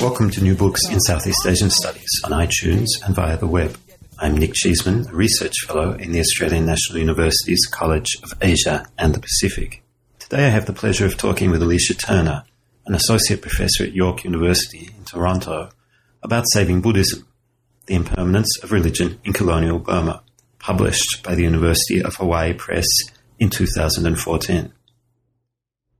[0.00, 3.78] Welcome to New Books in Southeast Asian Studies on iTunes and via the web.
[4.18, 9.14] I'm Nick Cheesman, a research fellow in the Australian National University's College of Asia and
[9.14, 9.84] the Pacific.
[10.18, 12.42] Today I have the pleasure of talking with Alicia Turner,
[12.86, 15.70] an associate professor at York University in Toronto,
[16.24, 17.28] about saving Buddhism
[17.92, 20.22] the Impermanence of Religion in Colonial Burma,
[20.58, 22.86] published by the University of Hawaii Press
[23.38, 24.72] in 2014.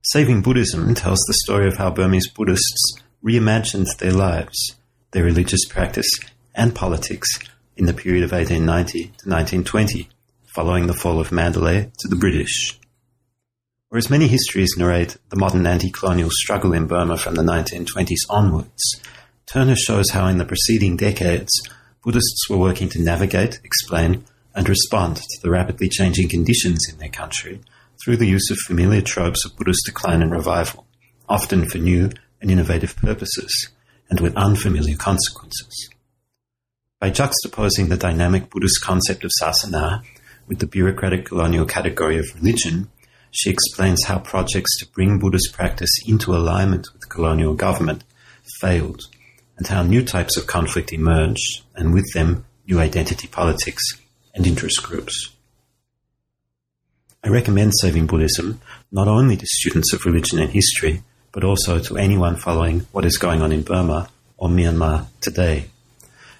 [0.01, 4.75] Saving Buddhism tells the story of how Burmese Buddhists reimagined their lives,
[5.11, 6.09] their religious practice,
[6.55, 7.29] and politics
[7.77, 10.09] in the period of 1890 to 1920,
[10.45, 12.79] following the fall of Mandalay to the British.
[13.89, 18.99] Whereas many histories narrate the modern anti colonial struggle in Burma from the 1920s onwards,
[19.45, 21.51] Turner shows how in the preceding decades,
[22.03, 27.09] Buddhists were working to navigate, explain, and respond to the rapidly changing conditions in their
[27.09, 27.61] country
[28.03, 30.85] through the use of familiar tropes of Buddhist decline and revival,
[31.29, 33.69] often for new and innovative purposes,
[34.09, 35.89] and with unfamiliar consequences.
[36.99, 40.03] By juxtaposing the dynamic Buddhist concept of sasana
[40.47, 42.89] with the bureaucratic colonial category of religion,
[43.31, 48.03] she explains how projects to bring Buddhist practice into alignment with colonial government
[48.59, 49.03] failed,
[49.57, 53.83] and how new types of conflict emerged, and with them, new identity politics
[54.33, 55.29] and interest groups.
[57.23, 58.59] I recommend Saving Buddhism
[58.91, 63.17] not only to students of religion and history, but also to anyone following what is
[63.17, 65.65] going on in Burma or Myanmar today.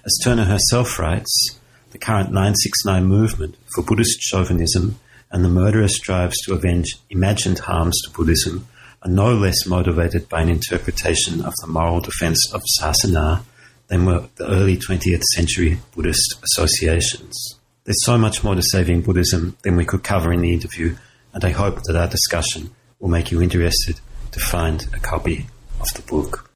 [0.04, 1.58] As Turner herself writes,
[1.92, 4.98] the current 969 movement for Buddhist chauvinism
[5.30, 8.68] and the murderous drives to avenge imagined harms to Buddhism
[9.04, 13.42] are no less motivated by an interpretation of the moral defense of sasana
[13.88, 17.58] than were the early 20th century Buddhist associations.
[17.84, 20.96] There's so much more to saving Buddhism than we could cover in the interview,
[21.34, 24.00] and I hope that our discussion will make you interested
[24.32, 25.48] to find a copy
[25.80, 26.50] of the book.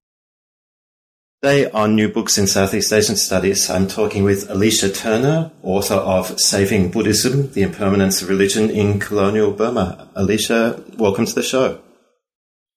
[1.43, 6.41] Today on New Books in Southeast Asian Studies, I'm talking with Alicia Turner, author of
[6.41, 10.09] Saving Buddhism, The Impermanence of Religion in Colonial Burma.
[10.17, 11.81] Alicia, welcome to the show.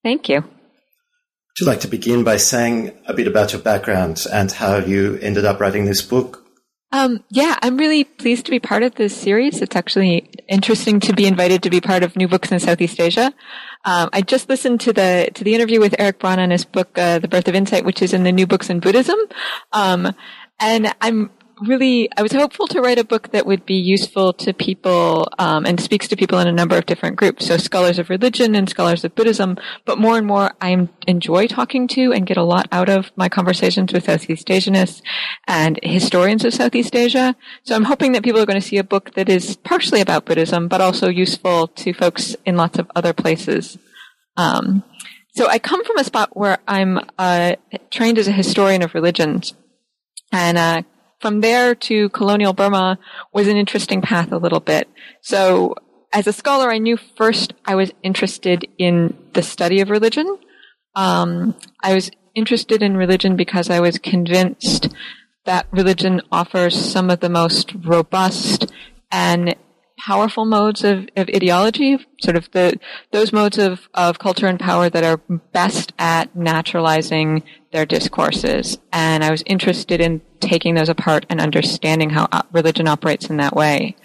[0.04, 0.42] Thank you.
[0.42, 5.18] Would you like to begin by saying a bit about your background and how you
[5.22, 6.42] ended up writing this book?
[6.94, 9.62] Um, yeah, I'm really pleased to be part of this series.
[9.62, 13.34] It's actually interesting to be invited to be part of New Books in Southeast Asia.
[13.86, 16.98] Um, I just listened to the to the interview with Erik Braun on his book,
[16.98, 19.18] uh, The Birth of Insight, which is in the New Books in Buddhism,
[19.72, 20.14] um,
[20.60, 21.32] and I'm
[21.62, 25.66] really I was hopeful to write a book that would be useful to people um,
[25.66, 28.70] and speaks to people in a number of different groups, so scholars of religion and
[28.70, 29.58] scholars of Buddhism.
[29.86, 33.30] But more and more, I enjoy talking to and get a lot out of my
[33.30, 35.02] conversations with Southeast Asianists
[35.48, 37.36] and historians of Southeast Asia.
[37.64, 40.26] So I'm hoping that people are going to see a book that is partially about
[40.26, 43.78] Buddhism, but also useful to folks in lots of other places.
[44.38, 44.84] Um,
[45.34, 47.56] so I come from a spot where I'm uh,
[47.90, 49.54] trained as a historian of religions,
[50.32, 50.82] and uh,
[51.22, 52.98] from there to colonial Burma
[53.34, 54.90] was an interesting path a little bit.
[55.22, 55.76] So
[56.12, 60.38] as a scholar, I knew first I was interested in the study of religion.
[60.96, 64.90] Um, I was interested in religion because I was convinced
[65.46, 68.72] that religion offers some of the most robust
[69.12, 69.56] and
[70.06, 72.80] powerful modes of, of ideology, sort of the
[73.12, 75.18] those modes of, of culture and power that are
[75.54, 78.78] best at naturalizing their discourses.
[78.92, 83.56] And I was interested in taking those apart and understanding how religion operates in that
[83.56, 83.96] way.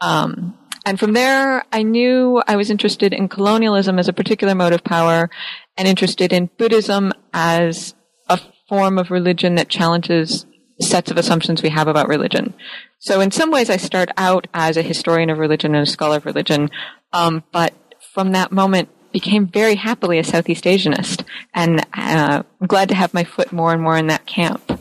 [0.00, 4.72] Um, and from there, I knew I was interested in colonialism as a particular mode
[4.72, 5.30] of power
[5.76, 7.94] and interested in Buddhism as
[8.28, 10.46] a form of religion that challenges
[10.82, 12.54] sets of assumptions we have about religion.
[12.98, 16.18] So in some ways, I start out as a historian of religion and a scholar
[16.18, 16.70] of religion,
[17.12, 17.74] um, but
[18.12, 21.24] from that moment became very happily a Southeast Asianist,
[21.54, 24.80] and uh, I'm glad to have my foot more and more in that camp.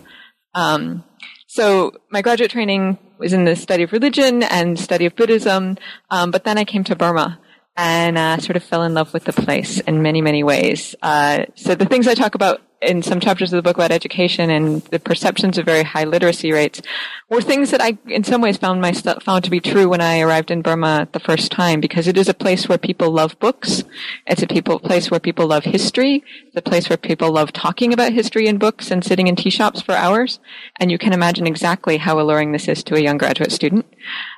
[0.53, 1.03] Um,
[1.47, 5.77] so my graduate training was in the study of religion and study of Buddhism,
[6.09, 7.39] um, but then I came to Burma
[7.75, 10.95] and uh, sort of fell in love with the place in many, many ways.
[11.01, 14.49] Uh, so the things I talk about in some chapters of the book about education
[14.49, 16.81] and the perceptions of very high literacy rates
[17.29, 20.19] were things that I, in some ways, found myself found to be true when I
[20.19, 23.83] arrived in Burma the first time because it is a place where people love books.
[24.25, 26.23] It's a people place where people love history.
[26.47, 29.51] It's a place where people love talking about history and books and sitting in tea
[29.51, 30.39] shops for hours.
[30.79, 33.85] And you can imagine exactly how alluring this is to a young graduate student.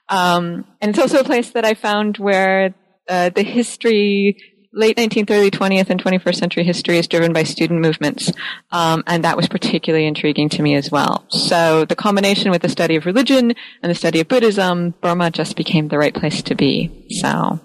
[0.09, 2.75] Um, and it's also a place that I found where
[3.07, 4.37] uh, the history
[4.73, 8.31] late 19th, early 20th, and 21st century history is driven by student movements,
[8.71, 11.25] um, and that was particularly intriguing to me as well.
[11.29, 15.55] So the combination with the study of religion and the study of Buddhism, Burma just
[15.55, 17.07] became the right place to be.
[17.21, 17.59] So.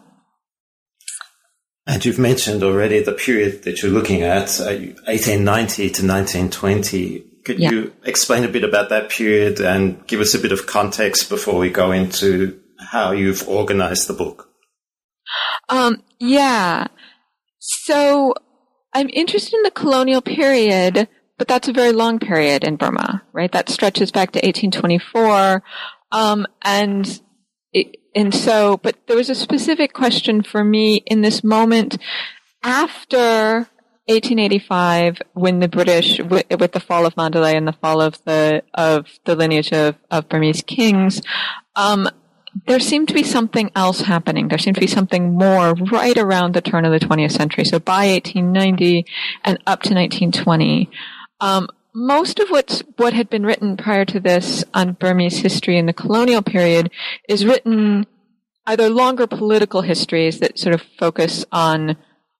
[1.87, 4.77] And you've mentioned already the period that you're looking at, uh,
[5.07, 7.25] 1890 to 1920.
[7.45, 7.71] Could yeah.
[7.71, 11.59] you explain a bit about that period and give us a bit of context before
[11.59, 14.51] we go into how you've organized the book?
[15.71, 16.89] Um, yeah.
[17.69, 18.35] So
[18.95, 21.07] I'm interested in the colonial period,
[21.37, 23.53] but that's a very long period in Burma, right?
[23.53, 25.63] That stretches back to 1824.
[26.11, 27.21] Um, and
[27.75, 31.99] it, and so, but there was a specific question for me in this moment
[32.63, 33.69] after
[34.07, 38.63] 1885, when the British, with, with, the fall of Mandalay and the fall of the
[38.73, 41.21] of the lineage of, of Burmese kings,
[41.77, 42.09] um,
[42.67, 44.49] there seemed to be something else happening.
[44.49, 47.65] There seemed to be something more right around the turn of the 20th century.
[47.65, 49.05] So by 1890
[49.45, 50.91] and up to 1920,
[51.41, 55.87] um, most of what's, what had been written prior to this on Burmese history in
[55.87, 56.91] the colonial period
[57.29, 58.07] is written
[58.67, 61.97] either longer political histories that sort of focus on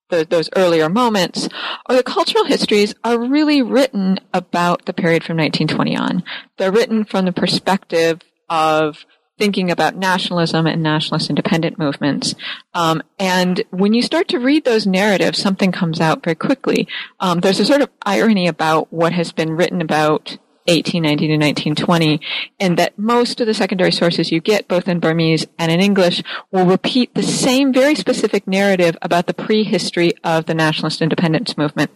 [0.09, 1.49] the, those earlier moments,
[1.87, 6.23] or the cultural histories are really written about the period from 1920 on.
[6.57, 9.05] They're written from the perspective of
[9.39, 12.35] thinking about nationalism and nationalist independent movements.
[12.73, 16.87] Um, and when you start to read those narratives, something comes out very quickly.
[17.19, 20.37] Um, there's a sort of irony about what has been written about
[20.67, 22.21] 1890 to 1920,
[22.59, 26.21] and that most of the secondary sources you get, both in Burmese and in English,
[26.51, 31.89] will repeat the same very specific narrative about the prehistory of the nationalist independence movement.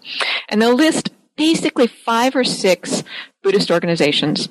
[0.50, 3.04] And they'll list basically five or six
[3.44, 4.50] Buddhist organizations.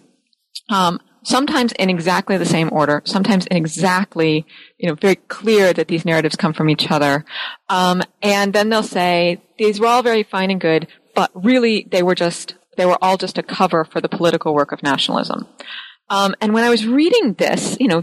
[0.68, 4.46] Um, sometimes in exactly the same order, sometimes in exactly,
[4.78, 7.24] you know, very clear that these narratives come from each other.
[7.68, 12.02] Um, and then they'll say, these were all very fine and good, but really they
[12.02, 15.46] were just, they were all just a cover for the political work of nationalism.
[16.08, 18.02] Um, and when I was reading this, you know,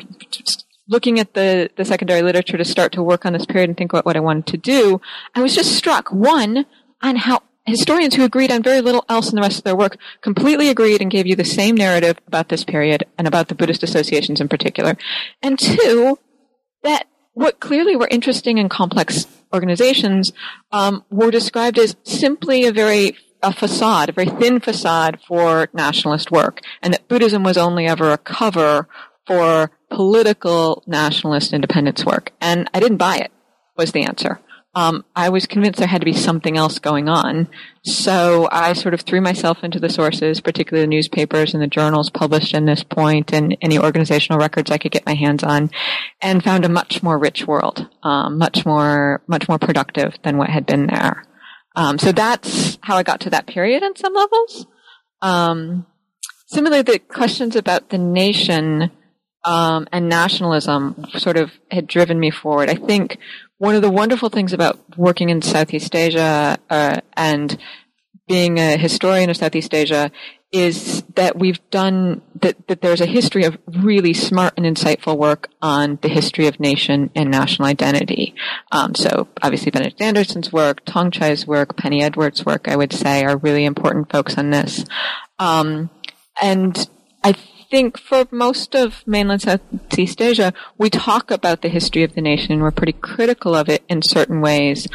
[0.87, 3.93] looking at the, the secondary literature to start to work on this period and think
[3.93, 5.01] about what I wanted to do,
[5.35, 6.65] I was just struck, one,
[7.01, 9.97] on how historians who agreed on very little else in the rest of their work
[10.21, 13.83] completely agreed and gave you the same narrative about this period and about the Buddhist
[13.83, 14.97] associations in particular.
[15.41, 16.19] And two,
[16.83, 20.33] that what clearly were interesting and complex organizations
[20.71, 26.29] um, were described as simply a very a facade, a very thin facade for nationalist
[26.29, 28.85] work, and that Buddhism was only ever a cover
[29.25, 32.33] for political nationalist independence work.
[32.41, 33.31] And I didn't buy it,
[33.77, 34.41] was the answer
[34.75, 37.47] um, I was convinced there had to be something else going on.
[37.83, 42.11] So I sort of threw myself into the sources, particularly the newspapers and the journals
[42.11, 45.71] published in this point and any organizational records I could get my hands on
[46.21, 50.49] and found a much more rich world, um, much more, much more productive than what
[50.49, 51.23] had been there.
[51.75, 54.67] Um, so that's how I got to that period on some levels.
[55.21, 55.87] Um,
[56.47, 58.91] similarly, the questions about the nation
[59.45, 62.69] um, and nationalism sort of had driven me forward.
[62.69, 63.17] I think
[63.59, 67.57] one of the wonderful things about working in Southeast Asia uh, and
[68.27, 70.11] being a historian of Southeast Asia
[70.51, 75.49] is that we've done that, that there's a history of really smart and insightful work
[75.61, 78.33] on the history of nation and national identity.
[78.71, 83.37] Um, so obviously Benedict Anderson's work, Thongchai's work, Penny Edwards' work, I would say, are
[83.37, 84.85] really important folks on this.
[85.37, 85.91] Um,
[86.41, 86.89] and
[87.23, 87.35] I
[87.69, 92.51] think for most of mainland Southeast Asia, we talk about the history of the nation.
[92.51, 94.87] And we're pretty critical of it in certain ways.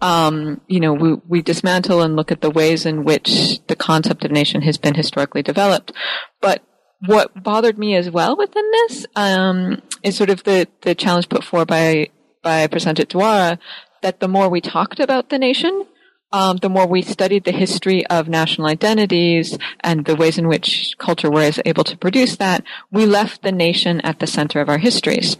[0.00, 4.24] Um, you know, we, we dismantle and look at the ways in which the concept
[4.24, 5.92] of nation has been historically developed.
[6.40, 6.62] But
[7.06, 11.44] what bothered me as well within this um, is sort of the, the challenge put
[11.44, 12.08] forward by
[12.42, 13.58] by Prasenjit Duara
[14.02, 15.86] that the more we talked about the nation,
[16.32, 20.94] um, the more we studied the history of national identities and the ways in which
[20.98, 24.78] culture was able to produce that, we left the nation at the center of our
[24.78, 25.36] histories.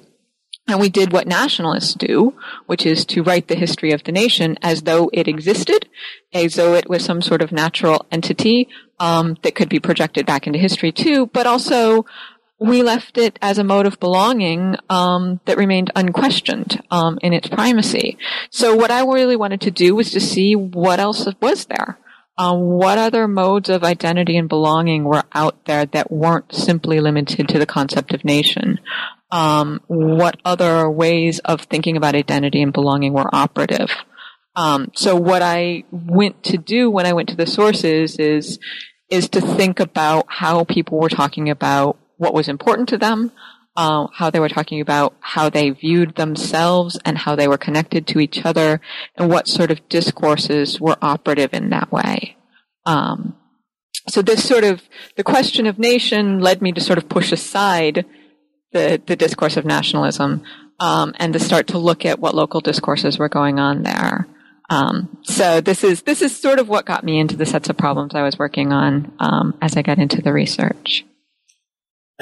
[0.69, 2.35] And we did what nationalists do,
[2.67, 5.89] which is to write the history of the nation as though it existed,
[6.33, 8.69] as though it was some sort of natural entity
[9.01, 12.07] um, that could be projected back into history too, but also
[12.63, 17.49] we left it as a mode of belonging um, that remained unquestioned um, in its
[17.49, 18.17] primacy.
[18.51, 21.99] So what I really wanted to do was to see what else was there.
[22.39, 27.49] um, what other modes of identity and belonging were out there that weren't simply limited
[27.49, 28.81] to the concept of nation?
[29.31, 33.91] Um, what other ways of thinking about identity and belonging were operative?
[34.57, 38.59] Um, so what I went to do when I went to the sources is
[39.09, 43.33] is to think about how people were talking about what was important to them,
[43.77, 48.07] uh, how they were talking about how they viewed themselves and how they were connected
[48.07, 48.81] to each other,
[49.17, 52.37] and what sort of discourses were operative in that way.
[52.87, 53.37] Um,
[54.09, 54.83] so this sort of
[55.17, 58.05] the question of nation led me to sort of push aside
[58.73, 60.43] the the discourse of nationalism
[60.81, 64.27] um, and to start to look at what local discourses were going on there.
[64.71, 67.77] Um, so this is this is sort of what got me into the sets of
[67.77, 71.05] problems I was working on um, as I got into the research.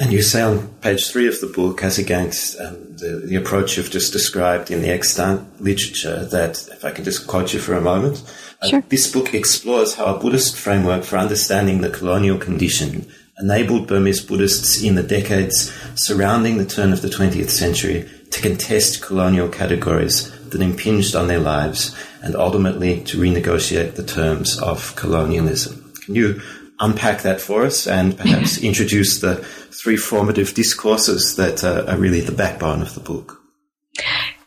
[0.00, 3.76] And you say on page three of the book, as against um, the, the, approach
[3.76, 7.74] you've just described in the extant literature, that, if I can just quote you for
[7.74, 8.24] a moment,
[8.62, 8.78] uh, sure.
[8.78, 14.24] uh, this book explores how a Buddhist framework for understanding the colonial condition enabled Burmese
[14.24, 20.30] Buddhists in the decades surrounding the turn of the 20th century to contest colonial categories
[20.48, 25.92] that impinged on their lives and ultimately to renegotiate the terms of colonialism.
[26.06, 26.40] Can you
[26.80, 32.20] unpack that for us and perhaps introduce the three formative discourses that uh, are really
[32.20, 33.40] the backbone of the book?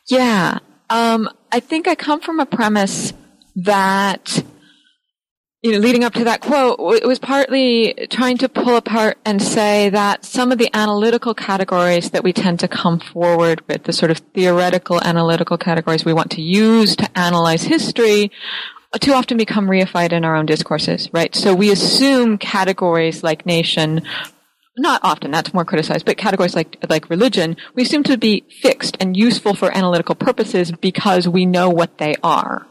[0.08, 0.60] Yeah.
[0.90, 3.14] Um, I think I come from a premise
[3.56, 4.44] that
[5.64, 9.42] you know, leading up to that quote, it was partly trying to pull apart and
[9.42, 13.94] say that some of the analytical categories that we tend to come forward with, the
[13.94, 18.30] sort of theoretical analytical categories we want to use to analyze history,
[19.00, 21.34] too often become reified in our own discourses, right?
[21.36, 24.02] So we assume categories like nation,
[24.78, 28.98] not often, that's more criticized, but categories like, like religion, we assume to be fixed
[29.00, 32.66] and useful for analytical purposes because we know what they are.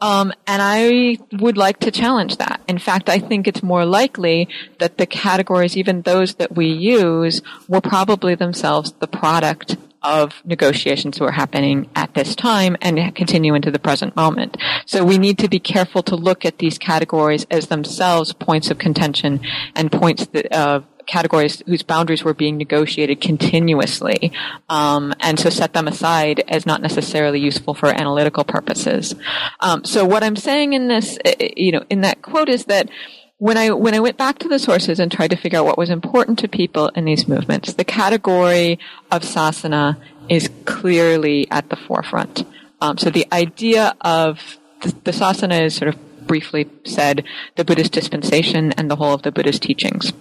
[0.00, 2.60] Um, and I would like to challenge that.
[2.68, 7.40] In fact, I think it's more likely that the categories, even those that we use,
[7.68, 9.76] were probably themselves the product
[10.06, 14.56] of negotiations that were happening at this time and continue into the present moment.
[14.86, 18.78] So we need to be careful to look at these categories as themselves points of
[18.78, 19.40] contention
[19.74, 24.32] and points that, of categories whose boundaries were being negotiated continuously,
[24.68, 29.14] um, and so set them aside as not necessarily useful for analytical purposes.
[29.60, 32.88] Um, so what I'm saying in this, uh, you know, in that quote is that
[33.38, 35.78] when I when I went back to the sources and tried to figure out what
[35.78, 38.78] was important to people in these movements, the category
[39.10, 39.96] of sasana
[40.28, 42.44] is clearly at the forefront.
[42.80, 47.24] Um, so the idea of the, the sasana is sort of briefly said
[47.54, 50.12] the Buddhist dispensation and the whole of the Buddhist teachings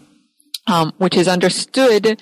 [0.67, 2.21] um, which is understood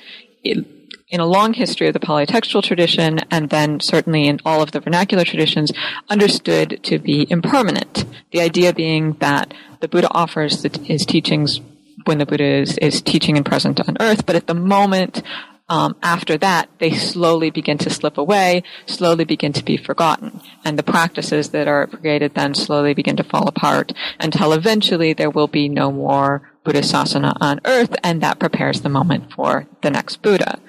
[1.14, 4.72] in, a long history of the Pali textual tradition, and then certainly in all of
[4.72, 5.72] the vernacular traditions,
[6.10, 8.06] understood to be impermanent.
[8.32, 11.62] The idea being that the Buddha offers the, his teachings
[12.06, 15.22] when the Buddha is, is teaching and present on earth, but at the moment
[15.70, 20.42] um, after that, they slowly begin to slip away, slowly begin to be forgotten.
[20.64, 25.30] And the practices that are created then slowly begin to fall apart until eventually there
[25.30, 30.22] will be no more Buddhasasana on earth, and that prepares the moment for the next
[30.22, 30.60] Buddha.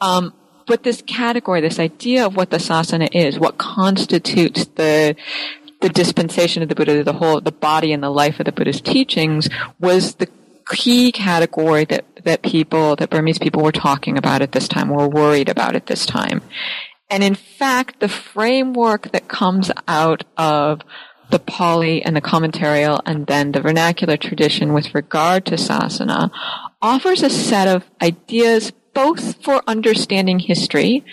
[0.00, 0.32] Um,
[0.66, 5.14] but this category, this idea of what the sasana is, what constitutes the
[5.80, 8.80] the dispensation of the Buddha, the whole, the body and the life of the Buddha's
[8.80, 10.28] teachings, was the
[10.70, 15.08] key category that that people, that Burmese people were talking about at this time, were
[15.08, 16.42] worried about at this time.
[17.10, 20.80] And in fact, the framework that comes out of
[21.30, 26.30] the Pali and the commentarial and then the vernacular tradition with regard to sasana
[26.82, 31.04] offers a set of ideas both for understanding history,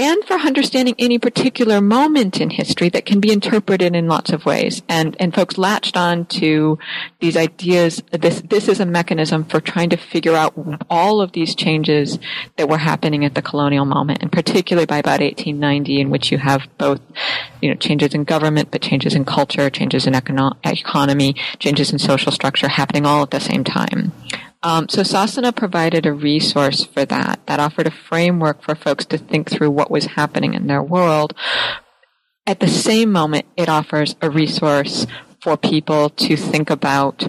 [0.00, 4.46] and for understanding any particular moment in history that can be interpreted in lots of
[4.46, 4.80] ways.
[4.88, 6.78] And, and folks latched on to
[7.20, 8.02] these ideas.
[8.10, 10.54] This, this is a mechanism for trying to figure out
[10.88, 12.18] all of these changes
[12.56, 16.38] that were happening at the colonial moment, and particularly by about 1890, in which you
[16.38, 17.02] have both,
[17.60, 21.98] you know, changes in government, but changes in culture, changes in econo- economy, changes in
[21.98, 24.12] social structure happening all at the same time.
[24.62, 29.18] Um, so Sasana provided a resource for that, that offered a framework for folks to
[29.18, 31.34] think through what was happening in their world.
[32.46, 35.06] At the same moment, it offers a resource
[35.40, 37.28] for people to think about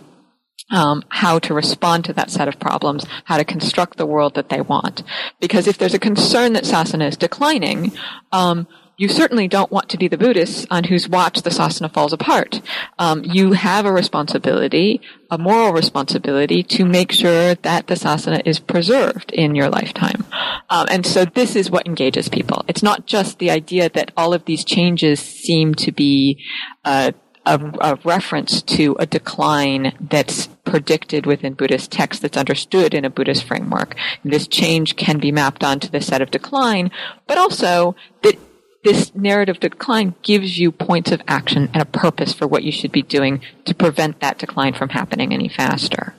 [0.71, 4.49] um, how to respond to that set of problems, how to construct the world that
[4.49, 5.03] they want.
[5.39, 7.91] Because if there's a concern that sasana is declining,
[8.31, 8.67] um,
[9.01, 12.61] you certainly don't want to be the Buddhists on whose watch the sasana falls apart.
[12.99, 18.59] Um, you have a responsibility, a moral responsibility, to make sure that the sasana is
[18.59, 20.23] preserved in your lifetime.
[20.69, 22.63] Um, and so this is what engages people.
[22.67, 26.39] It's not just the idea that all of these changes seem to be
[26.85, 27.11] uh,
[27.43, 33.09] a, a, reference to a decline that's predicted within Buddhist texts that's understood in a
[33.09, 33.95] Buddhist framework.
[34.23, 36.91] This change can be mapped onto the set of decline,
[37.25, 38.37] but also that
[38.83, 42.91] this narrative decline gives you points of action and a purpose for what you should
[42.91, 46.15] be doing to prevent that decline from happening any faster.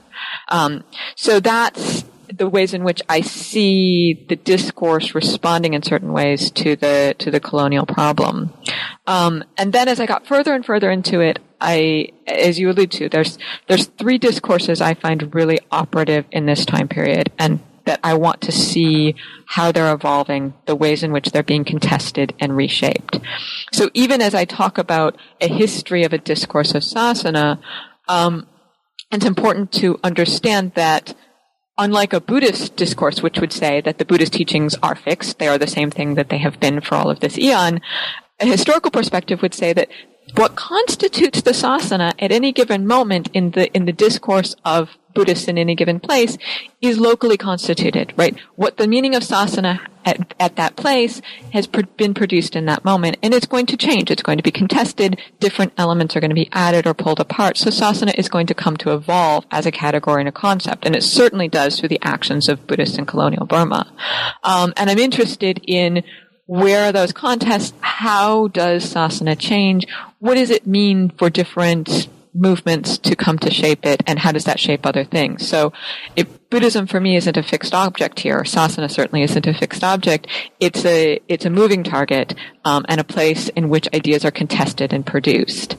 [0.49, 0.83] Um,
[1.15, 2.05] so that's
[2.37, 7.29] the ways in which I see the discourse responding in certain ways to the to
[7.29, 8.53] the colonial problem.
[9.05, 12.91] Um, and then as I got further and further into it, I, as you allude
[12.93, 17.99] to, there's there's three discourses I find really operative in this time period, and that
[18.03, 22.55] I want to see how they're evolving, the ways in which they're being contested and
[22.55, 23.19] reshaped.
[23.71, 27.59] So even as I talk about a history of a discourse of sasana,
[28.07, 28.47] um,
[29.11, 31.13] it's important to understand that
[31.77, 35.57] unlike a Buddhist discourse, which would say that the Buddhist teachings are fixed, they are
[35.57, 37.81] the same thing that they have been for all of this eon,
[38.39, 39.89] a historical perspective would say that
[40.35, 45.47] what constitutes the sasana at any given moment in the in the discourse of Buddhists
[45.47, 46.37] in any given place
[46.81, 48.35] is locally constituted, right?
[48.55, 51.21] What the meaning of sasana at, at that place
[51.51, 54.09] has pr- been produced in that moment, and it's going to change.
[54.09, 55.19] It's going to be contested.
[55.39, 57.57] Different elements are going to be added or pulled apart.
[57.57, 60.95] So sasana is going to come to evolve as a category and a concept, and
[60.95, 63.93] it certainly does through the actions of Buddhists in colonial Burma.
[64.43, 66.03] Um, and I'm interested in
[66.45, 67.73] where are those contests?
[67.79, 69.85] How does sasana change?
[70.23, 74.45] What does it mean for different movements to come to shape it and how does
[74.45, 75.45] that shape other things?
[75.45, 75.73] So
[76.15, 80.27] if Buddhism for me isn't a fixed object here, sasana certainly isn't a fixed object.
[80.61, 84.93] It's a, it's a moving target, um, and a place in which ideas are contested
[84.93, 85.75] and produced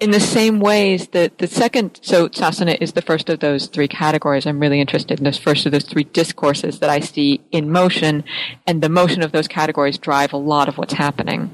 [0.00, 3.86] in the same ways that the second, so sasana is the first of those three
[3.86, 4.44] categories.
[4.44, 8.24] I'm really interested in this first of those three discourses that I see in motion,
[8.66, 11.50] and the motion of those categories drive a lot of what's happening.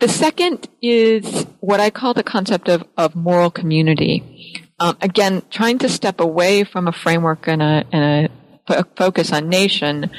[0.00, 4.60] The second is what I call the concept of, of moral community.
[4.80, 8.28] Um, again, trying to step away from a framework and a, and
[8.68, 10.10] a focus on nation.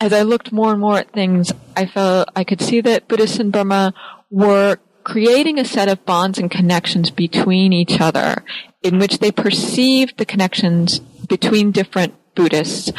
[0.00, 3.38] As I looked more and more at things, I felt I could see that Buddhists
[3.38, 3.92] in Burma
[4.30, 8.44] were creating a set of bonds and connections between each other
[8.82, 12.92] in which they perceive the connections between different Buddhists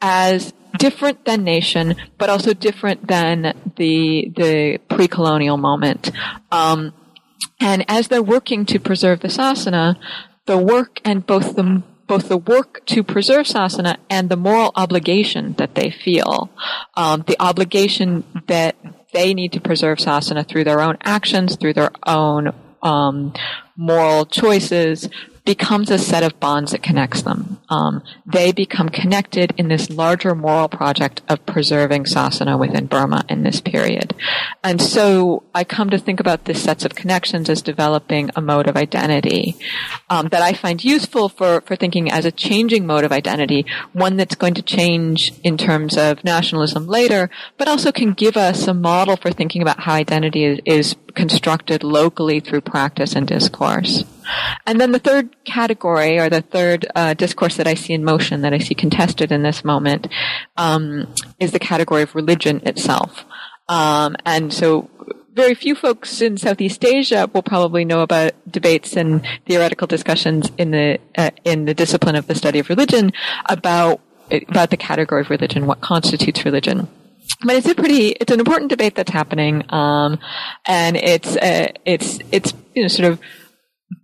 [0.00, 6.10] as different than nation, but also different than the the pre-colonial moment.
[6.50, 6.92] Um,
[7.60, 9.96] and as they're working to preserve the sasana,
[10.46, 15.54] the work and both the both the work to preserve sasana and the moral obligation
[15.58, 16.50] that they feel,
[16.96, 18.74] um, the obligation that
[19.12, 23.32] they need to preserve sasana through their own actions, through their own um,
[23.76, 25.08] moral choices,
[25.50, 27.58] becomes a set of bonds that connects them.
[27.68, 33.42] Um, they become connected in this larger moral project of preserving sasana within Burma in
[33.42, 34.14] this period.
[34.62, 38.68] And so I come to think about this sets of connections as developing a mode
[38.68, 39.56] of identity
[40.08, 44.16] um, that I find useful for, for thinking as a changing mode of identity, one
[44.16, 48.74] that's going to change in terms of nationalism later, but also can give us a
[48.74, 54.04] model for thinking about how identity is, is constructed locally through practice and discourse.
[54.66, 58.40] And then the third category, or the third uh, discourse that I see in motion,
[58.40, 60.08] that I see contested in this moment,
[60.56, 63.26] um, is the category of religion itself.
[63.68, 64.88] Um, and so
[65.34, 70.70] very few folks in Southeast Asia will probably know about debates and theoretical discussions in
[70.70, 73.12] the uh, in the discipline of the study of religion
[73.46, 76.88] about about the category of religion, what constitutes religion
[77.44, 80.18] but it's a pretty it's an important debate that's happening um,
[80.66, 83.20] and it's uh, it's it's you know sort of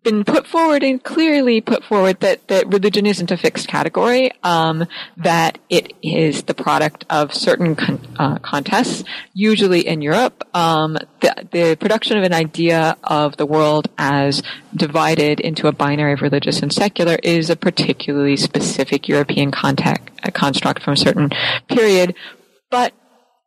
[0.02, 4.86] been put forward and clearly put forward that, that religion isn't a fixed category, um,
[5.16, 10.44] that it is the product of certain con- uh, contests, usually in Europe.
[10.54, 14.42] Um, the, the, production of an idea of the world as
[14.74, 20.82] divided into a binary of religious and secular is a particularly specific European context, construct
[20.82, 21.30] from a certain
[21.68, 22.14] period.
[22.70, 22.92] But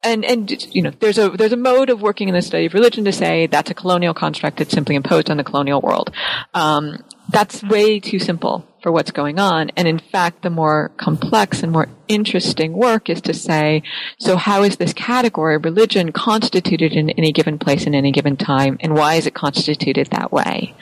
[0.04, 2.74] and and you know there's a there's a mode of working in the study of
[2.74, 6.12] religion to say that's a colonial construct that's simply imposed on the colonial world.
[6.54, 9.70] Um, that's way too simple for what's going on.
[9.76, 13.84] And in fact, the more complex and more interesting work is to say,
[14.18, 18.38] so how is this category of religion constituted in any given place in any given
[18.38, 20.74] time, and why is it constituted that way?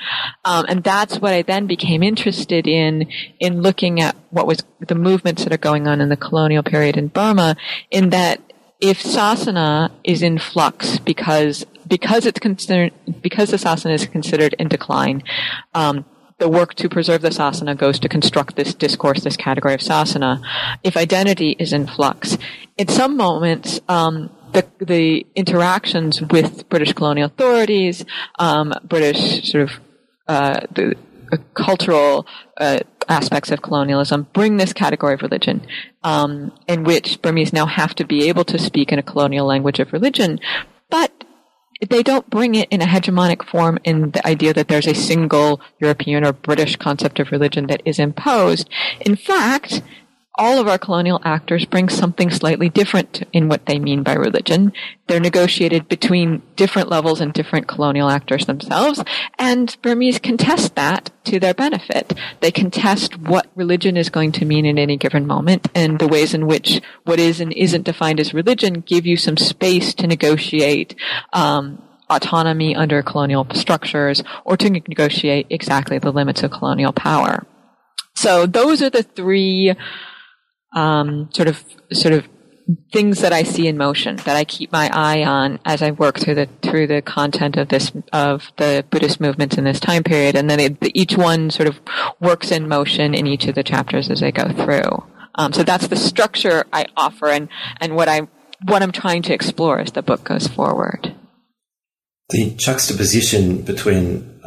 [0.46, 4.96] Um, and that's what I then became interested in in looking at what was the
[4.96, 7.58] movements that are going on in the colonial period in Burma,
[7.90, 8.42] in that
[8.80, 14.68] if sasana is in flux because because it's considered because the sasana is considered in
[14.68, 15.24] decline,
[15.74, 16.06] um,
[16.38, 20.42] the work to preserve the sasana goes to construct this discourse, this category of sasana.
[20.84, 22.38] If identity is in flux,
[22.78, 28.06] at some moments, um, the, the interactions with British colonial authorities,
[28.38, 29.72] um, British sort of
[30.28, 30.96] uh, the
[31.32, 35.66] uh, cultural uh, aspects of colonialism bring this category of religion,
[36.04, 39.80] um, in which Burmese now have to be able to speak in a colonial language
[39.80, 40.40] of religion,
[40.90, 41.12] but
[41.90, 45.62] they don't bring it in a hegemonic form in the idea that there's a single
[45.80, 48.68] European or British concept of religion that is imposed.
[49.02, 49.82] In fact,
[50.38, 54.72] all of our colonial actors bring something slightly different in what they mean by religion.
[55.08, 59.04] They're negotiated between different levels and different colonial actors themselves,
[59.40, 62.14] and Burmese contest that to their benefit.
[62.42, 66.34] They contest what religion is going to mean in any given moment, and the ways
[66.34, 70.96] in which what is and isn't defined as religion give you some space to negotiate
[71.34, 77.46] um, autonomy under colonial structures or to negotiate exactly the limits of colonial power.
[78.16, 79.76] So those are the three
[80.74, 82.28] um, sort of sort of
[82.92, 86.20] things that I see in motion that I keep my eye on as I work
[86.20, 90.36] through the through the content of this of the Buddhist movements in this time period,
[90.36, 91.80] and then it, each one sort of
[92.20, 95.04] works in motion in each of the chapters as I go through.
[95.36, 97.48] Um, so that's the structure I offer, and
[97.80, 98.28] and what I
[98.66, 101.16] what I'm trying to explore as the book goes forward.
[102.30, 104.42] The juxtaposition between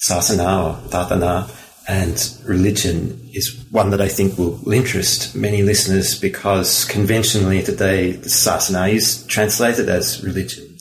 [0.00, 1.48] sasana or tatana
[1.90, 8.12] and religion is one that I think will, will, interest many listeners because conventionally today
[8.12, 10.78] the sasana is translated as religion.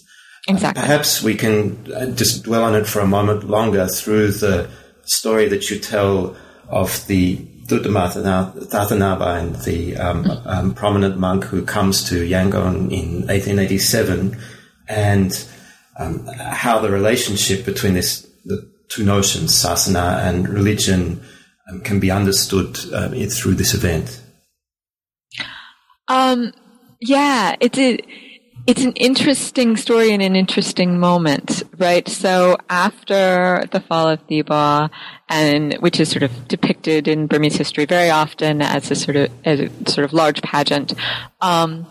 [0.48, 0.80] Exactly.
[0.80, 4.70] Perhaps we can uh, just dwell on it for a moment longer through the
[5.02, 6.36] story that you tell
[6.68, 8.12] of the Thuttama
[8.70, 10.46] Thathanabaing, the um, mm.
[10.46, 14.38] um, prominent monk who comes to Yangon in 1887,
[14.88, 15.48] and
[15.98, 21.22] um, how the relationship between this the two notions, sasana and religion,
[21.70, 24.22] um, can be understood uh, through this event?
[26.08, 26.52] Um,
[27.00, 28.00] yeah, it's a,
[28.66, 32.08] it's an interesting story and an interesting moment, right?
[32.08, 34.90] So after the fall of Thibaw,
[35.30, 39.30] and which is sort of depicted in Burmese history very often as a sort of
[39.46, 40.94] as a sort of large pageant.
[41.42, 41.86] Um,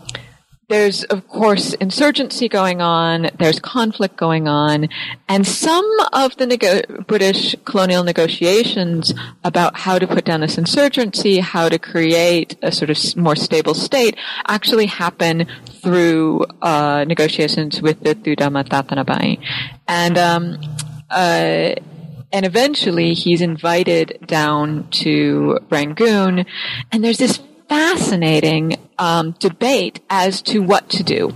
[0.69, 4.89] there's, of course, insurgency going on, there's conflict going on,
[5.27, 11.71] and some of the British colonial negotiations about how to put down this insurgency, how
[11.71, 14.15] to create a sort of more stable state,
[14.47, 15.47] actually happen
[15.83, 19.43] through uh, negotiations with the Thuttama Thathanabaing.
[19.87, 20.59] And, um,
[21.11, 21.75] uh,
[22.31, 26.45] and eventually he's invited down to Rangoon,
[26.93, 31.35] and there's this fascinating um, debate as to what to do.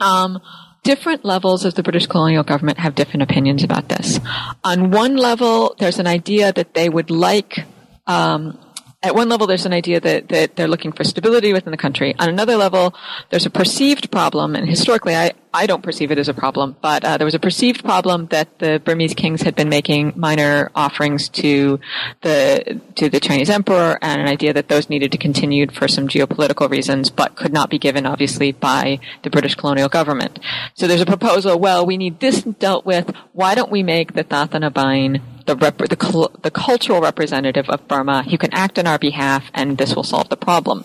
[0.00, 0.40] Um,
[0.82, 4.20] different levels of the British colonial government have different opinions about this.
[4.62, 7.64] On one level, there's an idea that they would like
[8.06, 8.58] um,
[9.04, 12.14] at one level, there's an idea that, that they're looking for stability within the country.
[12.18, 12.94] On another level,
[13.30, 17.04] there's a perceived problem, and historically, I, I don't perceive it as a problem, but
[17.04, 21.28] uh, there was a perceived problem that the Burmese kings had been making minor offerings
[21.30, 21.78] to
[22.22, 26.08] the to the Chinese emperor, and an idea that those needed to continue for some
[26.08, 30.40] geopolitical reasons, but could not be given, obviously, by the British colonial government.
[30.74, 31.58] So there's a proposal.
[31.58, 33.14] Well, we need this dealt with.
[33.32, 38.38] Why don't we make the Thathanabaing the, rep- the, the cultural representative of Burma who
[38.38, 40.84] can act on our behalf, and this will solve the problem.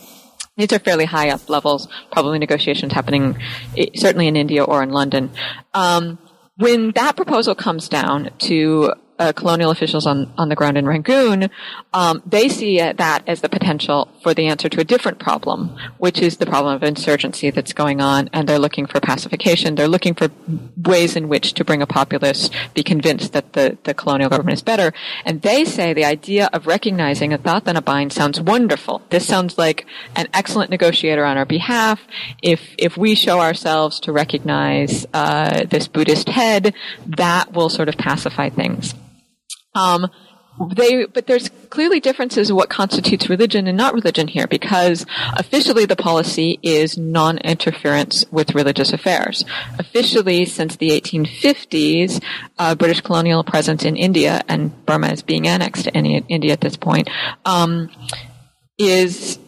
[0.58, 3.38] These are fairly high up levels, probably negotiations happening
[3.78, 5.32] eh, certainly in India or in London.
[5.74, 6.20] Um,
[6.58, 11.50] when that proposal comes down to uh, colonial officials on, on the ground in Rangoon,
[11.94, 16.22] um, they see that as the potential for the answer to a different problem, which
[16.22, 19.76] is the problem of insurgency that's going on, and they're looking for pacification.
[19.76, 20.30] They're looking for
[20.78, 24.62] ways in which to bring a populace be convinced that the, the colonial government is
[24.62, 24.94] better.
[25.26, 29.02] And they say the idea of recognizing a Thathanabaing sounds wonderful.
[29.10, 32.00] This sounds like an excellent negotiator on our behalf.
[32.42, 36.74] If if we show ourselves to recognize uh, this Buddhist head,
[37.06, 38.94] that will sort of pacify things.
[39.76, 40.10] Um,
[40.76, 45.86] they, but there's clearly differences in what constitutes religion and not religion here because officially
[45.86, 49.46] the policy is non-interference with religious affairs.
[49.78, 52.22] Officially, since the 1850s,
[52.58, 56.76] uh, British colonial presence in India and Burma is being annexed to India at this
[56.76, 57.10] point,
[57.46, 57.90] um,
[58.78, 59.40] is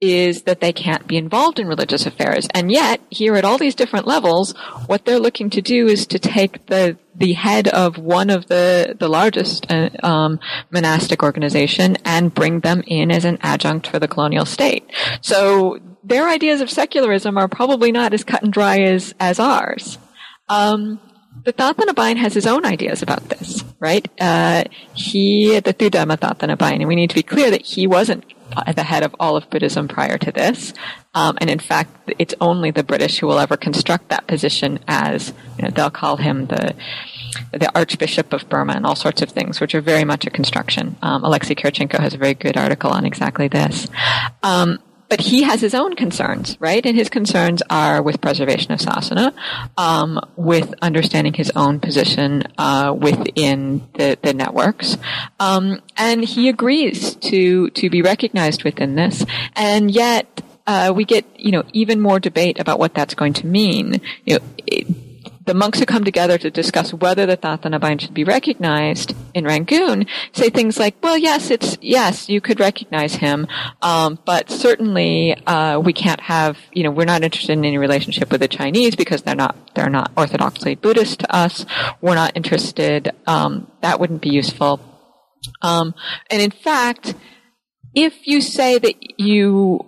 [0.00, 2.46] is that they can't be involved in religious affairs.
[2.54, 4.54] And yet, here at all these different levels,
[4.86, 8.96] what they're looking to do is to take the the head of one of the
[8.98, 10.38] the largest uh, um,
[10.70, 14.88] monastic organization and bring them in as an adjunct for the colonial state.
[15.20, 19.98] So their ideas of secularism are probably not as cut and dry as as ours.
[20.48, 21.00] Um,
[21.44, 24.08] the Thathanabaing has his own ideas about this, right?
[24.20, 24.64] Uh,
[24.94, 28.24] he, the Thuttama Thathanabaing, and we need to be clear that he wasn't
[28.74, 30.72] the head of all of Buddhism prior to this.
[31.14, 35.32] Um, and in fact, it's only the British who will ever construct that position as,
[35.58, 36.74] you know, they'll call him the,
[37.52, 40.96] the Archbishop of Burma and all sorts of things, which are very much a construction.
[41.02, 43.86] Um, Alexei Kirichenko has a very good article on exactly this.
[44.42, 44.78] Um,
[45.08, 46.84] but he has his own concerns, right?
[46.84, 49.34] And his concerns are with preservation of sasana,
[49.76, 54.96] um, with understanding his own position uh, within the, the networks,
[55.40, 59.24] um, and he agrees to to be recognized within this.
[59.54, 63.46] And yet, uh, we get you know even more debate about what that's going to
[63.46, 64.00] mean.
[64.24, 64.44] You know.
[64.66, 65.07] It,
[65.48, 70.06] the monks who come together to discuss whether the Thathanabaing should be recognized in Rangoon
[70.32, 73.46] say things like, well, yes, it's, yes, you could recognize him,
[73.80, 78.30] um, but certainly, uh, we can't have, you know, we're not interested in any relationship
[78.30, 81.64] with the Chinese because they're not, they're not orthodoxly Buddhist to us.
[82.02, 84.80] We're not interested, um, that wouldn't be useful.
[85.62, 85.94] Um,
[86.30, 87.14] and in fact,
[87.94, 89.80] if you say that you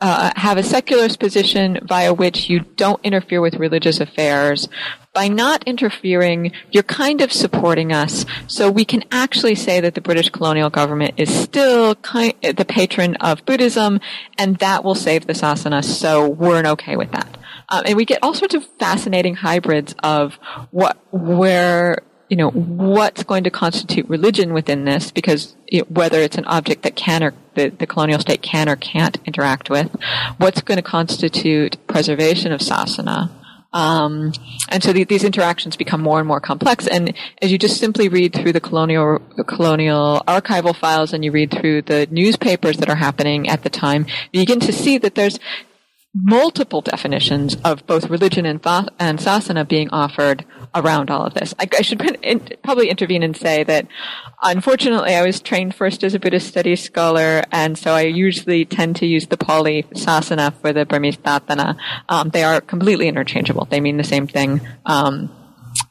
[0.00, 4.68] uh, have a secularist position via which you don't interfere with religious affairs,
[5.16, 8.26] by not interfering, you're kind of supporting us.
[8.48, 13.42] So we can actually say that the British colonial government is still the patron of
[13.46, 13.98] Buddhism,
[14.36, 15.82] and that will save the sasana.
[15.82, 17.38] So we're okay with that.
[17.70, 20.34] Um, and we get all sorts of fascinating hybrids of
[20.70, 25.56] what, where, you know, what's going to constitute religion within this, because
[25.88, 29.70] whether it's an object that can or the, the colonial state can or can't interact
[29.70, 29.90] with,
[30.36, 33.30] what's going to constitute preservation of sasana,
[33.76, 34.32] um,
[34.70, 36.86] and so the, these interactions become more and more complex.
[36.86, 37.12] And
[37.42, 41.82] as you just simply read through the colonial colonial archival files and you read through
[41.82, 45.38] the newspapers that are happening at the time, you begin to see that there's
[46.14, 48.60] multiple definitions of both religion and,
[48.98, 51.54] and sasana being offered around all of this.
[51.58, 51.98] I, I should
[52.62, 53.86] probably intervene and say that
[54.42, 58.96] unfortunately I was trained first as a Buddhist studies scholar and so I usually tend
[58.96, 61.76] to use the Pali sasana for the Burmese tatana.
[62.08, 63.66] Um, they are completely interchangeable.
[63.66, 64.60] They mean the same thing.
[64.84, 65.30] Um,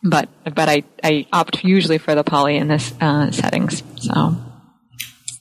[0.03, 3.83] but but I, I opt usually for the Pali in this uh, settings.
[3.97, 4.35] So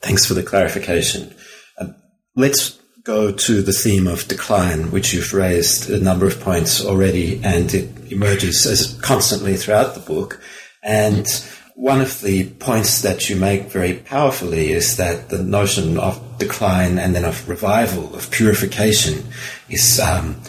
[0.02, 1.34] thanks for the clarification.
[1.78, 1.88] Uh,
[2.36, 7.38] let's go to the theme of decline, which you've raised a number of points already,
[7.44, 10.40] and it emerges as constantly throughout the book.
[10.82, 11.26] And
[11.74, 16.98] one of the points that you make very powerfully is that the notion of decline
[16.98, 19.24] and then of revival, of purification,
[19.68, 20.40] is um,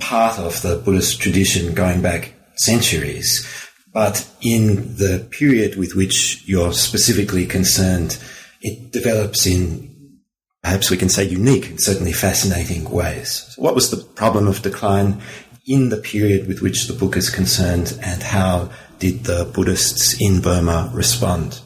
[0.00, 3.46] part of the Buddhist tradition going back centuries.
[3.92, 8.18] But in the period with which you're specifically concerned,
[8.62, 9.89] it develops in
[10.62, 13.46] perhaps we can say unique and certainly fascinating ways.
[13.50, 15.20] So what was the problem of decline
[15.66, 20.40] in the period with which the book is concerned, and how did the Buddhists in
[20.40, 21.60] Burma respond?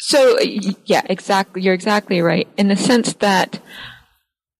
[0.00, 1.60] So, yeah, exactly.
[1.62, 2.48] You're exactly right.
[2.56, 3.60] In the sense that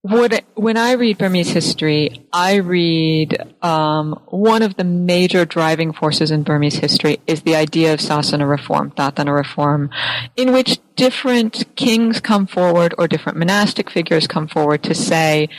[0.01, 6.31] what, when I read Burmese history, I read um, one of the major driving forces
[6.31, 9.89] in Burmese history is the idea of sasana reform, tatana reform,
[10.37, 15.49] in which different kings come forward or different monastic figures come forward to say,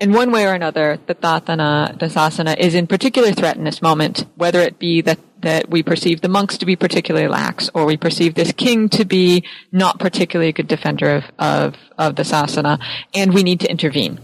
[0.00, 3.80] in one way or another, the tatana, the sasana, is in particular threat in this
[3.80, 7.84] moment, whether it be that, that we perceive the monks to be particularly lax, or
[7.84, 12.22] we perceive this king to be not particularly a good defender of, of, of the
[12.22, 12.80] sasana,
[13.14, 14.18] and we need to intervene.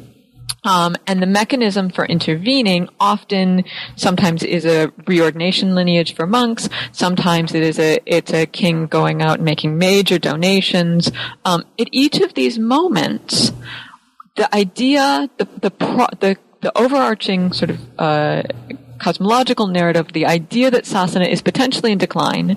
[0.64, 3.64] Um, and the mechanism for intervening often
[3.96, 6.68] sometimes is a reordination lineage for monks.
[6.92, 11.10] Sometimes it is a it's a king going out and making major donations.
[11.46, 13.52] Um, at each of these moments,
[14.40, 18.42] the idea, the the pro, the, the overarching sort of uh,
[18.98, 22.56] cosmological narrative, the idea that sasana is potentially in decline,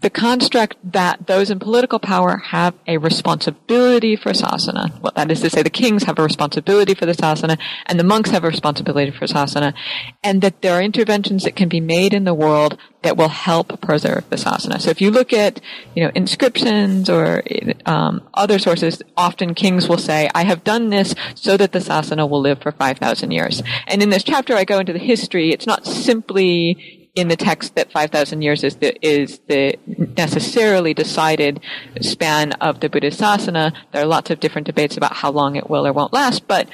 [0.00, 5.00] the construct that those in political power have a responsibility for sasana.
[5.00, 8.04] Well, that is to say, the kings have a responsibility for the sasana, and the
[8.04, 9.74] monks have a responsibility for sasana,
[10.22, 13.80] and that there are interventions that can be made in the world that will help
[13.80, 14.80] preserve the sasana.
[14.80, 15.60] So if you look at,
[15.94, 17.42] you know, inscriptions or
[17.84, 22.28] um, other sources, often kings will say, "I have done this so that the sasana
[22.28, 25.52] will live for five thousand years." And in this chapter, I go into the history.
[25.52, 29.76] It's not simply in the text that 5,000 years is the, is the
[30.16, 31.60] necessarily decided
[32.00, 33.72] span of the Buddhist sasana.
[33.92, 36.68] There are lots of different debates about how long it will or won't last, but,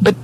[0.00, 0.14] but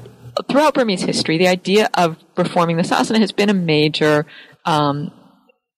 [0.49, 4.27] throughout Burmese history, the idea of reforming the sasana has been a major,
[4.67, 5.11] um,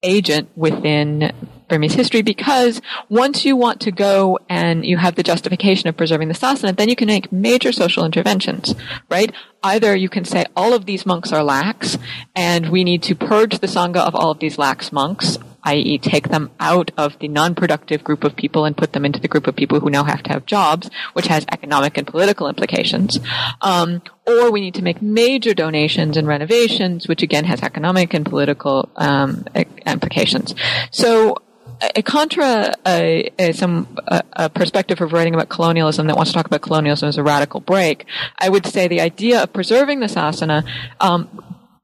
[0.02, 1.32] agent within
[1.68, 6.28] Burmese history because once you want to go and you have the justification of preserving
[6.28, 8.74] the sasana, then you can make major social interventions,
[9.10, 9.32] right?
[9.62, 11.98] Either you can say all of these monks are lax
[12.36, 16.28] and we need to purge the sangha of all of these lax monks, i.e., take
[16.28, 19.56] them out of the non-productive group of people and put them into the group of
[19.56, 23.18] people who now have to have jobs, which has economic and political implications.
[23.62, 28.24] Um, or we need to make major donations and renovations, which again has economic and
[28.26, 29.46] political um,
[29.86, 30.54] implications.
[30.90, 31.38] So
[32.04, 36.46] contra a, a some a, a, perspective of writing about colonialism that wants to talk
[36.46, 38.06] about colonialism as a radical break,
[38.38, 40.64] I would say the idea of preserving the sasana
[41.00, 41.28] um,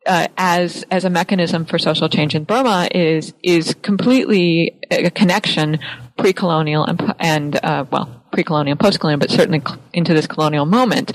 [0.07, 5.79] uh, as as a mechanism for social change in Burma is is completely a connection
[6.17, 11.13] pre-colonial and and uh, well pre-colonial post-colonial, but certainly into this colonial moment,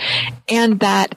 [0.49, 1.15] and that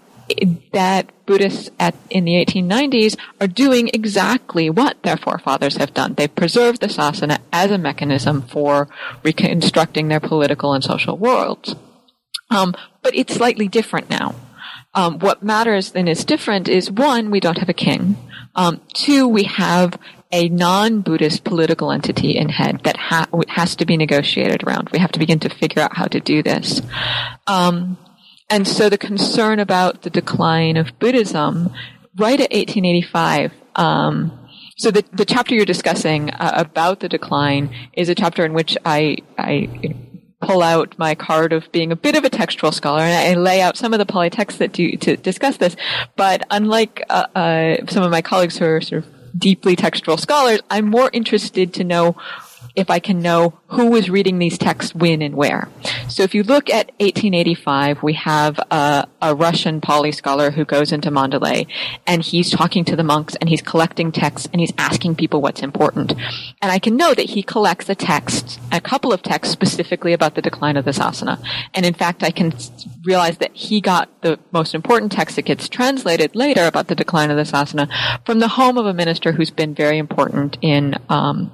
[0.73, 6.15] that Buddhists at, in the 1890s are doing exactly what their forefathers have done.
[6.15, 8.89] They've preserved the sasana as a mechanism for
[9.23, 11.75] reconstructing their political and social worlds.
[12.51, 14.35] Um, but it's slightly different now.
[14.95, 18.17] Um, what matters and is different is one, we don't have a king.
[18.55, 19.99] Um, two, we have
[20.33, 24.91] a non-Buddhist political entity in head that ha- has to be negotiated around.
[24.91, 26.83] We have to begin to figure out how to do this.
[27.47, 27.97] Um,
[28.51, 31.73] and so the concern about the decline of Buddhism
[32.17, 38.09] right at 1885, um, so the, the chapter you're discussing uh, about the decline is
[38.09, 39.95] a chapter in which I, I
[40.41, 43.61] pull out my card of being a bit of a textual scholar and I lay
[43.61, 45.77] out some of the Pali texts that do to discuss this.
[46.17, 50.61] But unlike uh, uh, some of my colleagues who are sort of deeply textual scholars,
[50.71, 52.17] I'm more interested to know
[52.77, 55.69] if I can know who was reading these texts when and where.
[56.09, 60.91] So if you look at 1885, we have a, a, Russian Pali scholar who goes
[60.91, 61.67] into Mandalay
[62.07, 65.63] and he's talking to the monks and he's collecting texts and he's asking people what's
[65.63, 66.13] important.
[66.63, 70.35] And I can know that he collects a text, a couple of texts specifically about
[70.35, 71.39] the decline of the sasana.
[71.75, 72.55] And in fact, I can
[73.05, 77.31] realize that he got the most important text that gets translated later about the decline
[77.31, 77.89] of the sasana
[78.25, 81.53] from the home of a minister who's been very important in um,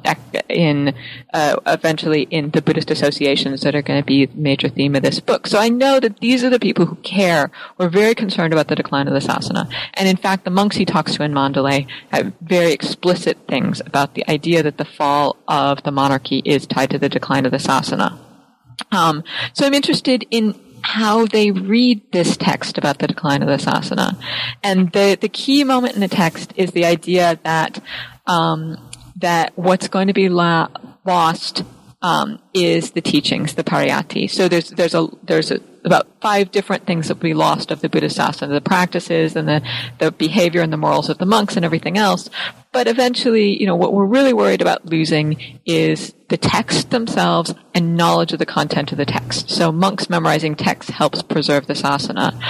[0.48, 0.94] in
[1.33, 5.03] uh, eventually in the Buddhist associations that are going to be a major theme of
[5.03, 5.47] this book.
[5.47, 8.69] So I know that these are the people who care, who are very concerned about
[8.69, 9.73] the decline of the sasana.
[9.95, 14.14] And in fact, the monks he talks to in Mandalay have very explicit things about
[14.14, 17.59] the idea that the fall of the monarchy is tied to the decline of the
[17.59, 18.19] sasana.
[18.90, 23.57] Um, so I'm interested in how they read this text about the decline of the
[23.57, 24.21] sasana.
[24.62, 27.81] And the, the key moment in the text is the idea that
[28.27, 28.77] um,
[29.17, 30.69] that what's going to be la-
[31.05, 31.62] lost
[32.05, 34.31] um, is the teachings, the pariyatti.
[34.31, 37.89] So there's there's a there's a, about five different things that we lost of the
[37.91, 39.61] Buddhist sasana, the practices and the
[39.99, 42.31] the behavior and the morals of the monks and everything else.
[42.73, 47.97] But eventually, you know, what we're really worried about losing is the text themselves and
[47.97, 49.51] knowledge of the content of the text.
[49.51, 52.41] So monks memorizing texts helps preserve the sasana.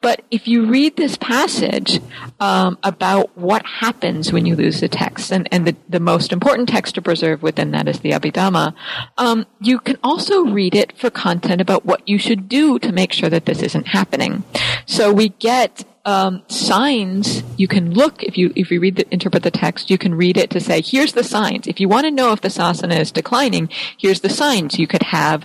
[0.00, 2.00] But if you read this passage
[2.38, 6.68] um, about what happens when you lose the text, and, and the, the most important
[6.68, 8.74] text to preserve within that is the Abhidhamma,
[9.18, 13.12] um, you can also read it for content about what you should do to make
[13.16, 14.44] sure that this isn't happening.
[14.86, 19.42] So we get um, signs you can look if you if you read the, interpret
[19.42, 22.10] the text you can read it to say here's the signs if you want to
[22.10, 25.44] know if the sasana is declining here's the signs you could have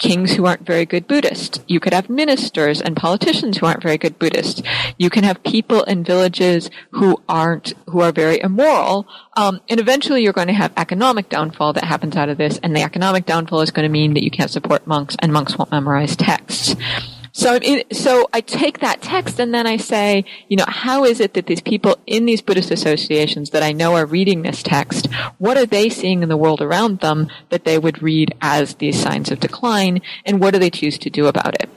[0.00, 1.60] kings who aren't very good Buddhists.
[1.68, 4.62] You could have ministers and politicians who aren't very good Buddhists.
[4.98, 9.06] You can have people in villages who aren't, who are very immoral.
[9.36, 12.58] Um, and eventually you're going to have economic downfall that happens out of this.
[12.62, 15.56] And the economic downfall is going to mean that you can't support monks and monks
[15.56, 16.74] won't memorize texts.
[17.32, 17.58] So,
[17.92, 21.46] so I take that text and then I say, you know, how is it that
[21.46, 25.66] these people in these Buddhist associations that I know are reading this text, what are
[25.66, 29.40] they seeing in the world around them that they would read as these signs of
[29.40, 31.70] decline, and what do they choose to do about it?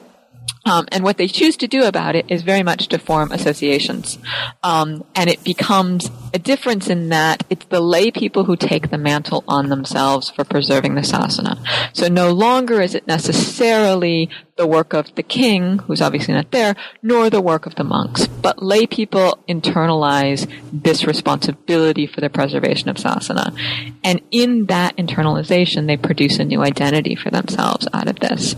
[0.65, 4.17] Um, and what they choose to do about it is very much to form associations.
[4.63, 8.97] Um, and it becomes a difference in that it's the lay people who take the
[8.97, 11.59] mantle on themselves for preserving the sasana.
[11.93, 16.75] So no longer is it necessarily the work of the king, who's obviously not there,
[17.01, 18.27] nor the work of the monks.
[18.27, 23.57] But lay people internalize this responsibility for the preservation of sasana.
[24.03, 28.55] And in that internalization, they produce a new identity for themselves out of this.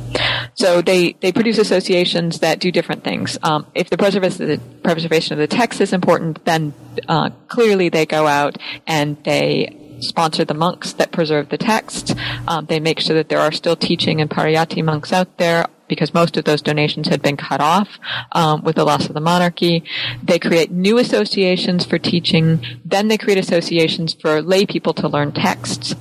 [0.54, 3.38] So they, they produce associations that do different things.
[3.42, 6.74] Um, if the preservation, of the text is important, then
[7.08, 12.16] uh, clearly they go out and they sponsor the monks that preserve the text.
[12.48, 16.14] Um, they make sure that there are still teaching and pariyatti monks out there because
[16.14, 18.00] most of those donations had been cut off
[18.32, 19.84] um, with the loss of the monarchy.
[20.24, 22.66] They create new associations for teaching.
[22.84, 25.96] Then they create associations for lay people to learn texts.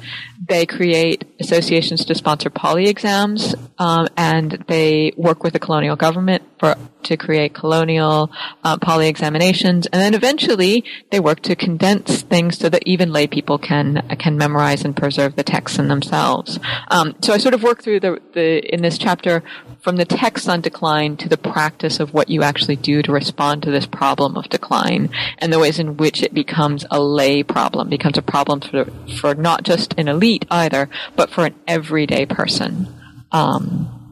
[0.47, 6.43] They create associations to sponsor Pali exams, um, and they work with the colonial government
[6.65, 8.31] for to create colonial
[8.65, 13.27] uh, Pali examinations, and then eventually they work to condense things so that even lay
[13.27, 16.59] people can can memorize and preserve the texts in themselves.
[16.89, 19.43] Um, so I sort of work through the, the in this chapter
[19.83, 23.63] from the text on decline to the practice of what you actually do to respond
[23.65, 27.91] to this problem of decline, and the ways in which it becomes a lay problem,
[27.91, 28.87] becomes a problem for
[29.21, 32.89] for not just an elite either, but for an everyday person.
[33.31, 34.04] Um,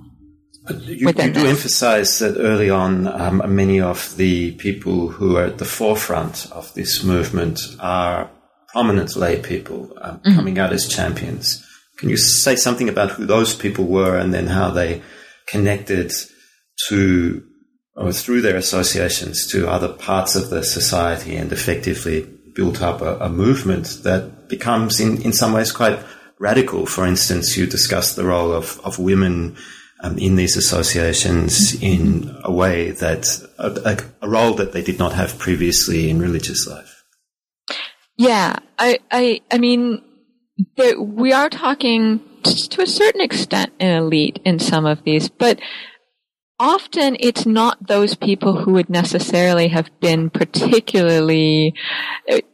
[0.81, 5.59] you, you, do emphasize that early on, um, many of the people who are at
[5.59, 8.31] the forefront of this movement are
[8.69, 10.35] prominent lay people um, mm-hmm.
[10.35, 11.65] coming out as champions.
[11.99, 15.03] Can you say something about who those people were and then how they
[15.47, 16.13] connected
[16.89, 17.45] to
[17.95, 23.17] or through their associations to other parts of the society and effectively built up a,
[23.19, 25.99] a movement that becomes in, in some ways quite
[26.39, 26.87] radical.
[26.87, 29.57] For instance, you discussed the role of, of women
[30.03, 33.27] um, in these associations in a way that
[33.59, 37.05] a, a, role that they did not have previously in religious life.
[38.17, 40.03] Yeah, I, I, I mean,
[40.99, 45.61] we are talking to a certain extent an elite in some of these, but
[46.63, 51.75] often it's not those people who would necessarily have been particularly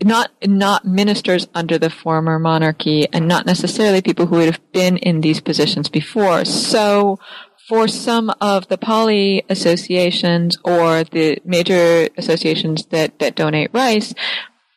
[0.03, 4.97] not not ministers under the former monarchy and not necessarily people who would have been
[4.97, 7.19] in these positions before so
[7.69, 14.15] for some of the Pali associations or the major associations that, that donate rice,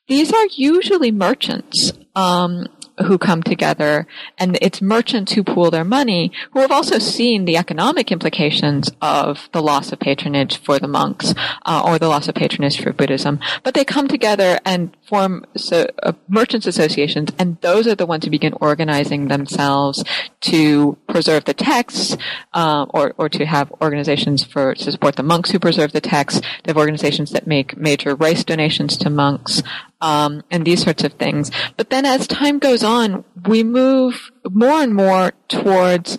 [0.09, 1.93] these are usually merchants.
[2.15, 2.67] Um,
[3.03, 7.57] who come together and it's merchants who pool their money who have also seen the
[7.57, 11.33] economic implications of the loss of patronage for the monks
[11.65, 13.39] uh, or the loss of patronage for Buddhism.
[13.63, 18.25] But they come together and form so, uh, merchants associations and those are the ones
[18.25, 20.03] who begin organizing themselves
[20.41, 22.17] to preserve the texts
[22.53, 26.41] uh, or, or to have organizations for to support the monks who preserve the texts.
[26.63, 29.61] They have organizations that make major rice donations to monks
[30.01, 31.51] um, and these sorts of things.
[31.77, 36.17] But then as time goes on, we move more and more towards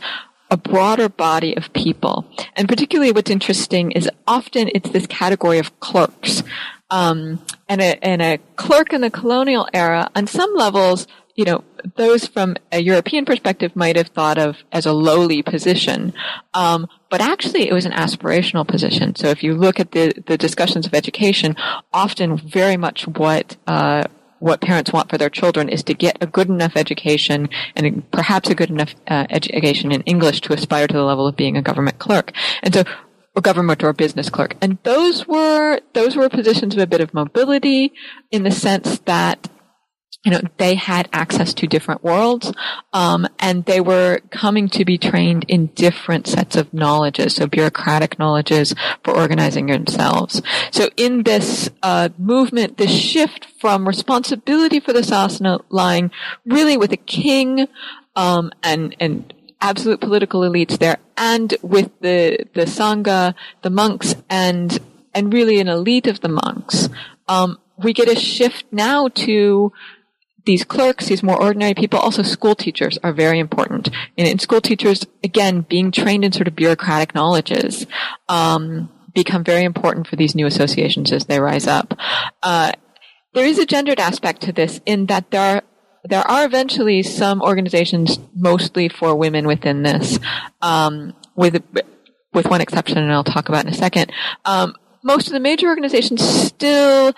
[0.50, 2.26] a broader body of people.
[2.56, 6.42] And particularly what's interesting is often it's this category of clerks.
[6.90, 11.64] Um, and, a, and a clerk in the colonial era, on some levels, you know,
[11.96, 16.12] those from a European perspective might have thought of as a lowly position.
[16.52, 19.14] Um, but actually it was an aspirational position.
[19.14, 21.56] So if you look at the, the discussions of education,
[21.92, 24.04] often very much what, uh,
[24.38, 28.48] what parents want for their children is to get a good enough education and perhaps
[28.48, 31.60] a good enough uh, education in English to aspire to the level of being a
[31.60, 32.32] government clerk.
[32.62, 32.84] And so
[33.34, 34.56] or government or business clerk.
[34.62, 37.92] And those were, those were positions of a bit of mobility
[38.30, 39.50] in the sense that
[40.24, 42.52] you know, they had access to different worlds,
[42.92, 48.18] um, and they were coming to be trained in different sets of knowledges, so bureaucratic
[48.18, 50.40] knowledges for organizing themselves.
[50.70, 56.12] So in this uh, movement, this shift from responsibility for the sasana lying
[56.44, 57.66] really with a king
[58.14, 64.78] um, and and absolute political elites there, and with the the sangha, the monks, and
[65.14, 66.88] and really an elite of the monks.
[67.26, 69.72] Um, we get a shift now to
[70.44, 73.88] these clerks, these more ordinary people, also school teachers are very important.
[74.18, 77.86] And in school teachers, again, being trained in sort of bureaucratic knowledges,
[78.28, 81.94] um, become very important for these new associations as they rise up.
[82.42, 82.72] Uh,
[83.34, 85.62] there is a gendered aspect to this in that there are
[86.04, 90.18] there are eventually some organizations, mostly for women, within this,
[90.60, 91.62] um, with
[92.32, 94.12] with one exception, and I'll talk about in a second.
[94.44, 94.74] Um,
[95.04, 97.12] most of the major organizations still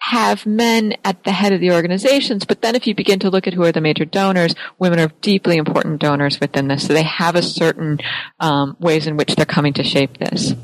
[0.00, 3.46] have men at the head of the organizations, but then if you begin to look
[3.46, 6.86] at who are the major donors, women are deeply important donors within this.
[6.86, 7.98] So they have a certain
[8.40, 10.54] um, ways in which they're coming to shape this.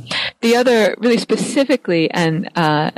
[0.41, 2.93] The other, really specifically, and uh,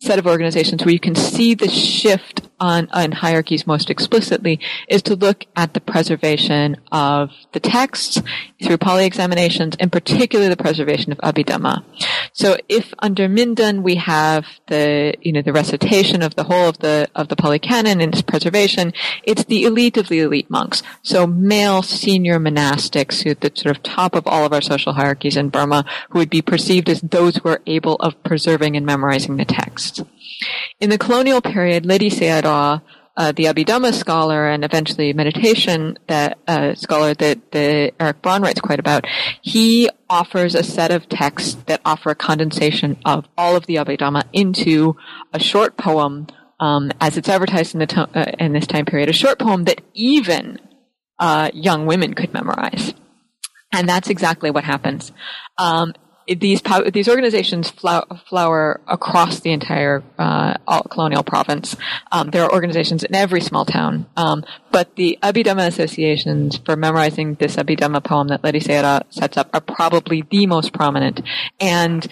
[0.00, 4.58] set of organizations where you can see the shift on, on hierarchies most explicitly
[4.88, 8.22] is to look at the preservation of the texts
[8.62, 11.84] through Pali examinations, in particular the preservation of Abhidhamma.
[12.32, 16.78] So if under Mindon we have the, you know, the recitation of the whole of
[16.78, 18.92] the, of the Pali canon and its preservation,
[19.22, 20.82] it's the elite of the elite monks.
[21.02, 24.94] So male senior monastics who at the sort of top of all of our social
[24.94, 28.86] hierarchies in Burma who would be perceived as those who are able of preserving and
[28.86, 30.02] memorizing the text.
[30.80, 32.82] In the colonial period, Ledi Sayadaw,
[33.16, 38.60] uh, the Abhidhamma scholar and eventually meditation that uh, scholar that, that Erik Braun writes
[38.60, 39.06] quite about,
[39.40, 44.24] he offers a set of texts that offer a condensation of all of the Abhidhamma
[44.32, 44.96] into
[45.32, 46.26] a short poem,
[46.58, 49.64] um, as it's advertised in, the to- uh, in this time period, a short poem
[49.64, 50.58] that even
[51.18, 52.94] uh, young women could memorize.
[53.72, 55.12] And that's exactly what happens.
[55.58, 55.94] Um,
[56.26, 56.62] these
[56.92, 61.76] these organizations flower across the entire uh, colonial province.
[62.10, 67.34] Um, there are organizations in every small town, um, but the Abhidhamma associations for memorizing
[67.34, 71.20] this Abhidhamma poem that Ledi Sayadaw sets up are probably the most prominent.
[71.60, 72.06] And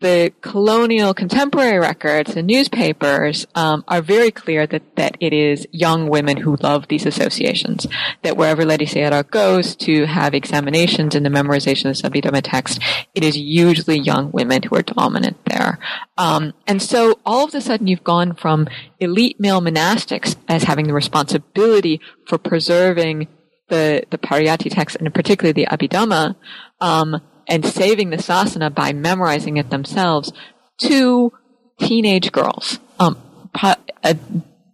[0.00, 6.08] the colonial contemporary records and newspapers um, are very clear that, that it is young
[6.08, 7.86] women who love these associations.
[8.22, 12.78] That wherever Ledi Sayadaw goes to have examinations in the memorization of the Sabhidhamma text,
[13.14, 15.78] it is usually young women who are dominant there.
[16.18, 18.68] Um, and so all of a sudden you've gone from
[19.00, 23.28] elite male monastics as having the responsibility for preserving
[23.68, 26.36] the, the Pariyatti text and particularly the Abhidhamma,
[26.80, 30.32] um, and saving the sasana by memorizing it themselves
[30.78, 31.32] to
[31.78, 32.78] teenage girls.
[32.98, 33.18] Um,
[33.62, 34.16] a,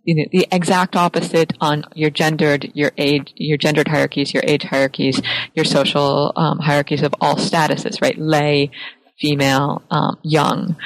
[0.04, 4.64] you know, the exact opposite on your gendered, your age, your gendered hierarchies, your age
[4.64, 5.20] hierarchies,
[5.54, 8.18] your social um, hierarchies of all statuses, right?
[8.18, 8.70] Lay,
[9.20, 10.76] female, um, young.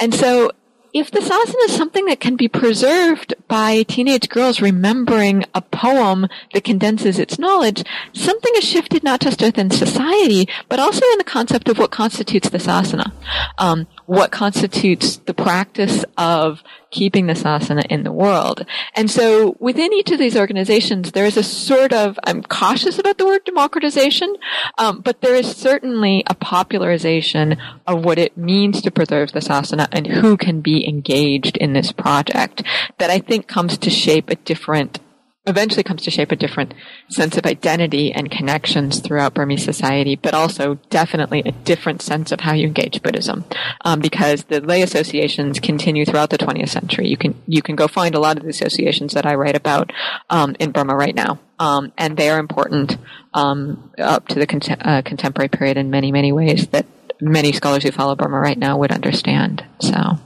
[0.00, 0.50] And so
[0.94, 6.28] if the sasana is something that can be preserved by teenage girls remembering a poem
[6.52, 11.24] that condenses its knowledge, something has shifted not just within society, but also in the
[11.24, 13.12] concept of what constitutes the sasana.
[13.58, 18.64] Um, what constitutes the practice of keeping the sasana in the world.
[18.94, 23.18] And so within each of these organizations, there is a sort of, I'm cautious about
[23.18, 24.36] the word democratization,
[24.78, 29.88] um, but there is certainly a popularization of what it means to preserve the sasana
[29.90, 32.62] and who can be engaged in this project
[32.98, 35.00] that I think comes to shape a different
[35.46, 36.72] eventually comes to shape a different
[37.10, 42.40] sense of identity and connections throughout Burmese society, but also definitely a different sense of
[42.40, 43.44] how you engage Buddhism,
[43.84, 47.08] um, because the lay associations continue throughout the 20th century.
[47.08, 49.92] You can you can go find a lot of the associations that I write about
[50.30, 52.96] um, in Burma right now, um, and they are important
[53.34, 56.86] um, up to the cont- uh, contemporary period in many many ways that
[57.20, 59.64] many scholars who follow Burma right now would understand.
[59.80, 60.18] So,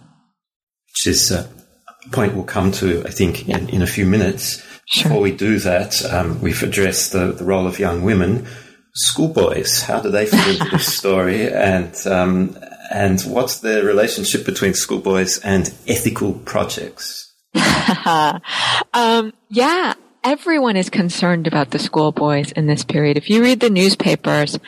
[0.87, 1.49] which is a
[2.13, 3.59] point we'll come to, I think, yeah.
[3.59, 4.63] in, in a few minutes.
[4.91, 5.11] Sure.
[5.11, 8.47] Before we do that, um, we've addressed the, the role of young women.
[8.95, 11.47] Schoolboys, how do they fit into this story?
[11.53, 12.59] And, um,
[12.91, 17.35] and what's the relationship between schoolboys and ethical projects?
[18.95, 19.93] um, yeah,
[20.25, 23.19] everyone is concerned about the schoolboys in this period.
[23.19, 24.59] If you read the newspapers,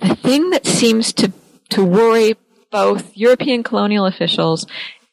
[0.00, 1.30] the thing that seems to,
[1.70, 2.36] to worry
[2.70, 4.66] both European colonial officials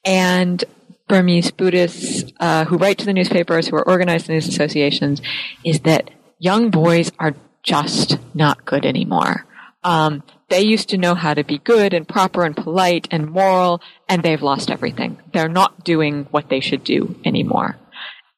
[0.06, 0.64] and
[1.08, 5.22] Burmese Buddhists uh, who write to the newspapers, who are organized in these associations,
[5.64, 7.34] is that young boys are
[7.64, 9.46] just not good anymore.
[9.84, 13.82] Um, they used to know how to be good and proper and polite and moral,
[14.08, 15.18] and they've lost everything.
[15.34, 17.78] They're not doing what they should do anymore.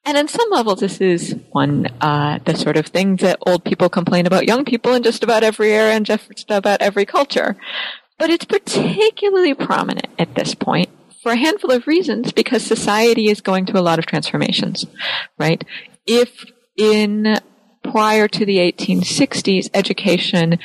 [0.06, 3.90] And on some level, this is one uh, the sort of things that old people
[3.90, 7.56] complain about young people in just about every era and just about every culture.
[8.18, 10.90] But it's particularly prominent at this point
[11.22, 14.86] for a handful of reasons because society is going through a lot of transformations,
[15.38, 15.64] right?
[16.06, 16.46] If
[16.78, 17.40] in
[17.84, 20.60] prior to the 1860s, education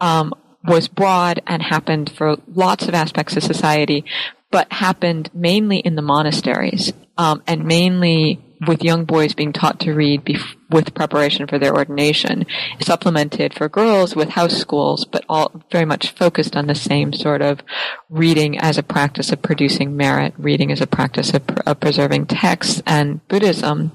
[0.00, 0.32] um,
[0.64, 4.04] was broad and happened for lots of aspects of society,
[4.50, 9.92] but happened mainly in the monasteries um, and mainly with young boys being taught to
[9.92, 12.46] read bef- with preparation for their ordination,
[12.80, 17.42] supplemented for girls with house schools, but all very much focused on the same sort
[17.42, 17.60] of
[18.08, 22.26] reading as a practice of producing merit, reading as a practice of, pr- of preserving
[22.26, 23.92] texts and Buddhism.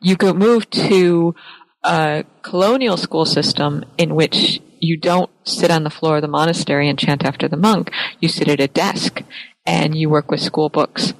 [0.00, 1.34] You could move to
[1.84, 6.88] a colonial school system in which you don't sit on the floor of the monastery
[6.88, 7.90] and chant after the monk.
[8.18, 9.22] You sit at a desk
[9.66, 11.12] and you work with school books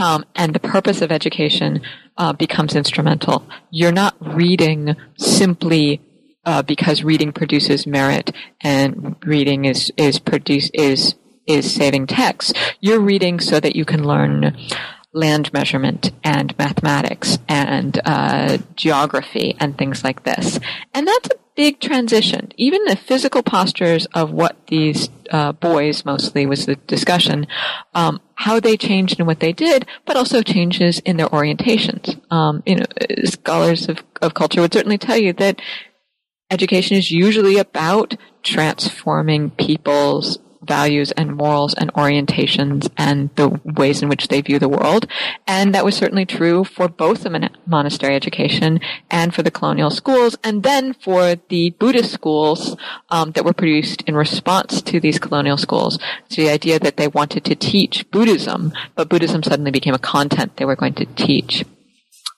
[0.00, 1.82] um, and the purpose of education
[2.20, 3.48] uh, becomes instrumental.
[3.70, 6.02] You're not reading simply
[6.44, 8.30] uh, because reading produces merit
[8.62, 11.14] and reading is is produce is
[11.46, 12.56] is saving text.
[12.80, 14.54] You're reading so that you can learn
[15.14, 20.60] land measurement and mathematics and uh, geography and things like this.
[20.92, 22.52] And that's a big transition.
[22.56, 27.46] Even the physical postures of what these uh, boys mostly was the discussion,
[27.94, 32.20] um, how they changed and what they did, but also changes in their orientations.
[32.32, 32.86] Um, you know,
[33.24, 35.60] scholars of, of culture would certainly tell you that
[36.50, 44.08] education is usually about transforming people's values and morals and orientations and the ways in
[44.08, 45.06] which they view the world.
[45.46, 48.80] And that was certainly true for both the monastery education
[49.10, 52.76] and for the colonial schools, and then for the Buddhist schools
[53.08, 55.98] um, that were produced in response to these colonial schools.
[56.28, 60.56] So the idea that they wanted to teach Buddhism, but Buddhism suddenly became a content
[60.56, 61.64] they were going to teach.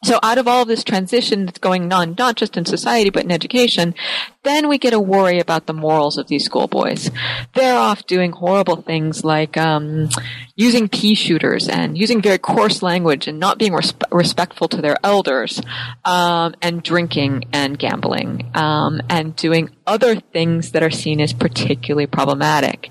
[0.05, 3.31] So out of all this transition that's going on, not just in society, but in
[3.31, 3.95] education,
[4.43, 7.09] then we get a worry about the morals of these schoolboys.
[7.55, 10.09] They're off doing horrible things like um,
[10.57, 14.97] using pea shooters and using very coarse language and not being resp- respectful to their
[15.05, 15.63] elders,
[16.05, 22.07] um, and drinking and gambling, um, and doing other things that are seen as particularly
[22.09, 22.91] problematic.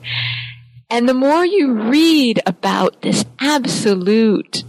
[0.89, 4.63] And the more you read about this absolute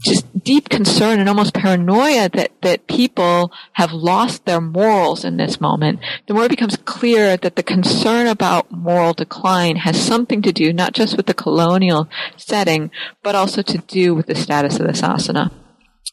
[0.00, 5.60] just deep concern and almost paranoia that, that people have lost their morals in this
[5.60, 10.52] moment, the more it becomes clear that the concern about moral decline has something to
[10.52, 12.90] do not just with the colonial setting,
[13.22, 15.50] but also to do with the status of the sasana.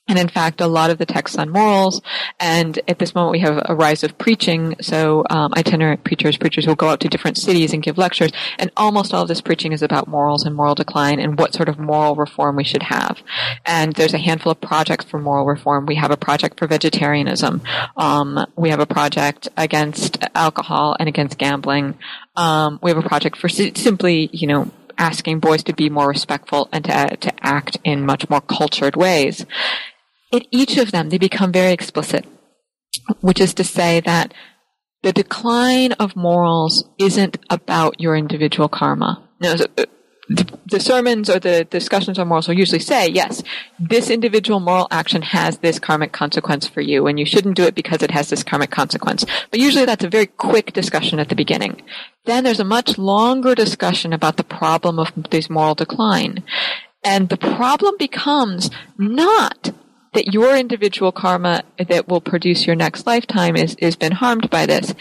[0.09, 2.01] And in fact, a lot of the texts on morals,
[2.39, 6.65] and at this moment we have a rise of preaching, so um, itinerant preachers, preachers
[6.65, 9.73] will go out to different cities and give lectures, and almost all of this preaching
[9.73, 13.17] is about morals and moral decline and what sort of moral reform we should have.
[13.65, 15.85] And there's a handful of projects for moral reform.
[15.85, 17.61] We have a project for vegetarianism.
[17.97, 21.97] Um, we have a project against alcohol and against gambling.
[22.37, 26.69] Um, we have a project for simply, you know, asking boys to be more respectful
[26.71, 29.45] and to, to act in much more cultured ways
[30.31, 32.25] in each of them, they become very explicit,
[33.21, 34.33] which is to say that
[35.03, 39.23] the decline of morals isn't about your individual karma.
[39.39, 39.85] Now, uh,
[40.29, 43.43] the sermons or the discussions on morals will usually say, yes,
[43.79, 47.75] this individual moral action has this karmic consequence for you, and you shouldn't do it
[47.75, 49.25] because it has this karmic consequence.
[49.51, 51.81] But usually that's a very quick discussion at the beginning.
[52.25, 56.43] Then there's a much longer discussion about the problem of this moral decline.
[57.03, 59.71] And the problem becomes not
[60.13, 64.65] that your individual karma that will produce your next lifetime is, is been harmed by
[64.65, 64.93] this,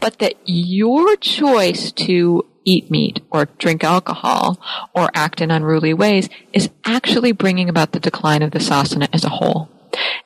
[0.00, 4.60] but that your choice to eat meat or drink alcohol
[4.94, 9.24] or act in unruly ways is actually bringing about the decline of the sasana as
[9.24, 9.68] a whole.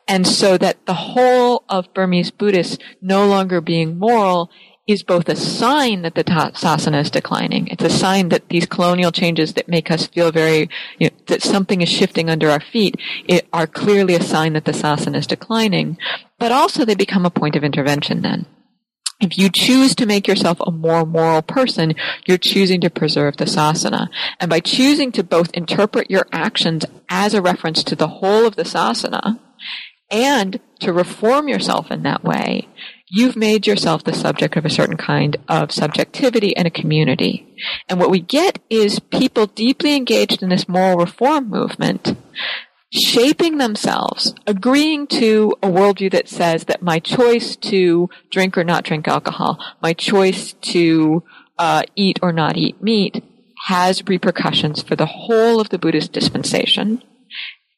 [0.06, 4.50] And so that the whole of Burmese Buddhists no longer being moral
[4.86, 7.66] is both a sign that the sasana is declining.
[7.66, 11.42] It's a sign that these colonial changes that make us feel very, you know, that
[11.42, 12.94] something is shifting under our feet
[13.52, 15.98] are clearly a sign that the sasana is declining.
[16.38, 18.46] But also they become a point of intervention then.
[19.18, 21.94] If you choose to make yourself a more moral person,
[22.26, 24.08] you're choosing to preserve the sasana.
[24.38, 28.56] And by choosing to both interpret your actions as a reference to the whole of
[28.56, 29.40] the sasana
[30.10, 32.68] and to reform yourself in that way,
[33.08, 37.46] you've made yourself the subject of a certain kind of subjectivity and a community.
[37.88, 42.16] And what we get is people deeply engaged in this moral reform movement,
[42.96, 48.84] shaping themselves, agreeing to a worldview that says that my choice to drink or not
[48.84, 51.22] drink alcohol, my choice to
[51.58, 53.22] uh, eat or not eat meat,
[53.66, 57.02] has repercussions for the whole of the Buddhist dispensation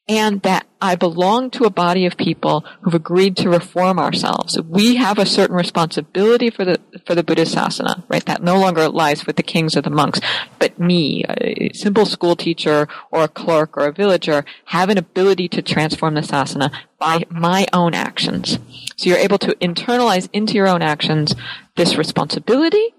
[0.09, 4.59] and that I belong to a body of people who've agreed to reform ourselves.
[4.59, 8.25] We have a certain responsibility for the for the Buddhist sasana, right?
[8.25, 10.19] That no longer lies with the kings or the monks,
[10.57, 15.47] but me, a simple school teacher or a clerk or a villager, have an ability
[15.49, 18.57] to transform the sasana by my own actions.
[18.97, 21.35] So you're able to internalize into your own actions
[21.75, 22.95] this responsibility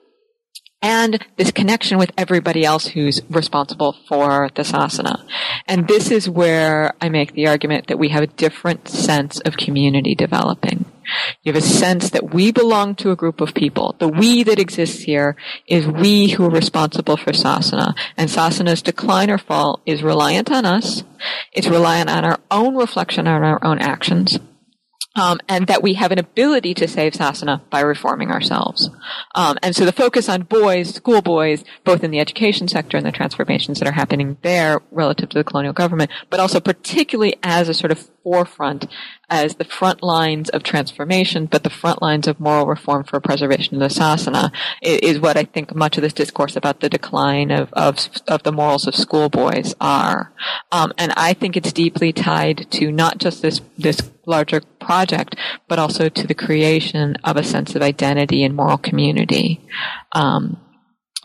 [0.83, 5.27] and this connection with everybody else who's responsible for the sasana.
[5.67, 9.57] And this is where I make the argument that we have a different sense of
[9.57, 10.87] community developing.
[11.43, 13.97] You have a sense that we belong to a group of people.
[13.99, 17.95] The we that exists here is we who are responsible for sasana.
[18.17, 21.03] And sasana's decline or fall is reliant on us.
[21.53, 24.39] It's reliant on our own reflection on our own actions
[25.17, 28.91] um, and that we have an ability to save sasana by reforming ourselves.
[29.35, 33.13] Um, and so the focus on boys, schoolboys, both in the education sector and the
[33.13, 37.75] transformations that are happening there relative to the colonial government, but also particularly as a
[37.75, 38.87] sort of forefront
[39.29, 43.81] as the front lines of transformation, but the front lines of moral reform for preservation
[43.81, 44.53] of the sasana
[44.83, 48.53] is what I think much of this discourse about the decline of, of, of the
[48.53, 50.33] morals of schoolboys are.
[50.71, 55.37] Um, and I think it's deeply tied to not just this, this larger project,
[55.69, 59.61] but also to the creation of a sense of identity and moral community.
[60.13, 60.61] Um,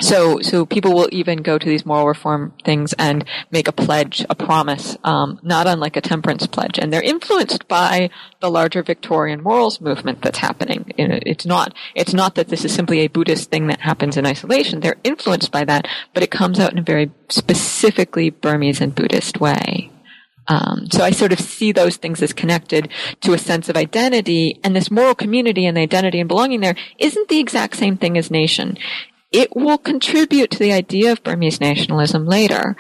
[0.01, 4.25] so, so people will even go to these moral reform things and make a pledge,
[4.29, 8.09] a promise, um, not unlike a temperance pledge, and they're influenced by
[8.41, 10.91] the larger Victorian morals movement that's happening.
[10.97, 14.81] It's not, it's not that this is simply a Buddhist thing that happens in isolation.
[14.81, 19.39] They're influenced by that, but it comes out in a very specifically Burmese and Buddhist
[19.39, 19.91] way.
[20.47, 22.89] Um, so I sort of see those things as connected
[23.21, 26.75] to a sense of identity, and this moral community and the identity and belonging there
[26.99, 28.77] isn't the exact same thing as nation
[29.35, 32.77] it will contribute to the idea of Burmese nationalism later,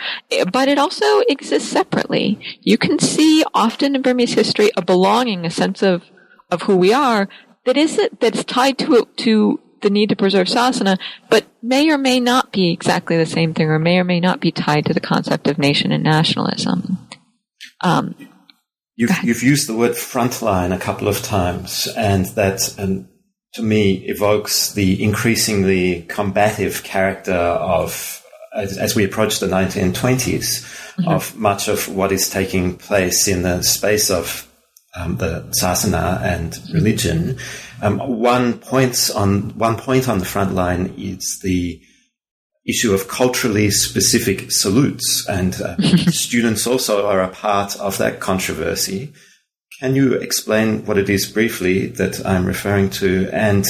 [0.53, 2.39] but it also exists separately.
[2.61, 6.03] You can see often in Burmese history a belonging, a sense of,
[6.49, 7.27] of who we are
[7.65, 10.97] that is that's tied to to the need to preserve sasana,
[11.29, 14.39] but may or may not be exactly the same thing, or may or may not
[14.39, 17.04] be tied to the concept of nation and nationalism.
[17.81, 18.15] Um,
[18.95, 23.07] you've, you've used the word frontline a couple of times, and that um,
[23.53, 28.21] to me evokes the increasingly combative character of
[28.55, 31.07] as, as we approach the 1920s mm-hmm.
[31.07, 34.49] of much of what is taking place in the space of
[34.95, 37.37] um, the sasana and religion.
[37.81, 41.81] Um, one points on one point on the front line is the
[42.65, 49.13] issue of culturally specific salutes, and uh, students also are a part of that controversy.
[49.79, 53.29] Can you explain what it is briefly that I'm referring to?
[53.31, 53.65] And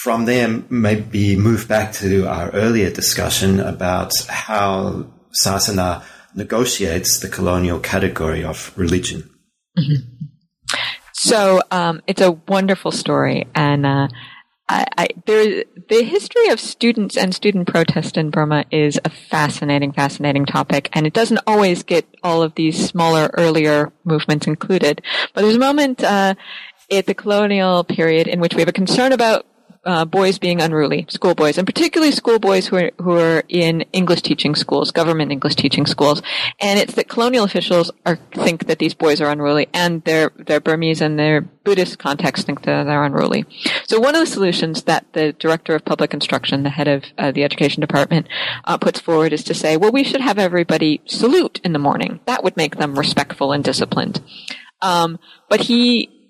[0.00, 5.06] from there, maybe move back to our earlier discussion about how
[5.44, 6.02] Sasana
[6.34, 9.28] negotiates the colonial category of religion.
[9.78, 10.26] Mm-hmm.
[11.12, 14.08] So um, it's a wonderful story, and uh,
[14.68, 19.92] I, I, there, the history of students and student protest in Burma is a fascinating,
[19.92, 25.02] fascinating topic, and it doesn't always get all of these smaller, earlier movements included.
[25.34, 26.34] But there's a moment uh,
[26.90, 29.46] at the colonial period in which we have a concern about
[29.84, 34.54] uh, boys being unruly, schoolboys, and particularly schoolboys who are who are in English teaching
[34.54, 36.22] schools, government English teaching schools.
[36.60, 40.60] And it's that colonial officials are think that these boys are unruly, and their their
[40.60, 43.44] Burmese and their Buddhist context think that they're unruly.
[43.88, 47.32] So one of the solutions that the director of public instruction, the head of uh,
[47.32, 48.28] the education department,
[48.64, 52.20] uh, puts forward is to say, well, we should have everybody salute in the morning.
[52.26, 54.20] That would make them respectful and disciplined.
[54.80, 55.18] Um,
[55.48, 56.21] but he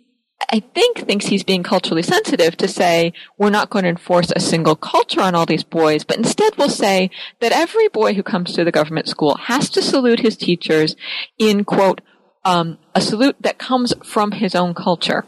[0.51, 4.41] I think thinks he's being culturally sensitive to say we're not going to enforce a
[4.41, 8.53] single culture on all these boys, but instead we'll say that every boy who comes
[8.55, 10.97] to the government school has to salute his teachers
[11.39, 12.01] in quote
[12.45, 15.25] um, a salute that comes from his own culture.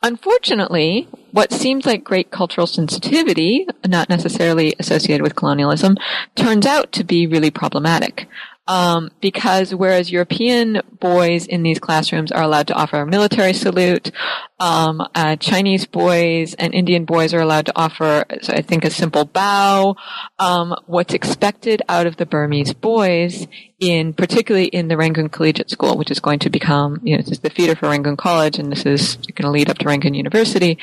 [0.00, 5.96] Unfortunately, what seems like great cultural sensitivity, not necessarily associated with colonialism,
[6.36, 8.28] turns out to be really problematic.
[8.68, 14.12] Um, because whereas European boys in these classrooms are allowed to offer a military salute,
[14.60, 18.90] um, uh, Chinese boys and Indian boys are allowed to offer, so I think, a
[18.90, 19.96] simple bow.
[20.38, 23.46] Um, what's expected out of the Burmese boys,
[23.80, 27.32] in particularly in the Rangoon Collegiate School, which is going to become, you know, this
[27.32, 30.14] is the feeder for Rangoon College, and this is going to lead up to Rangoon
[30.14, 30.76] University.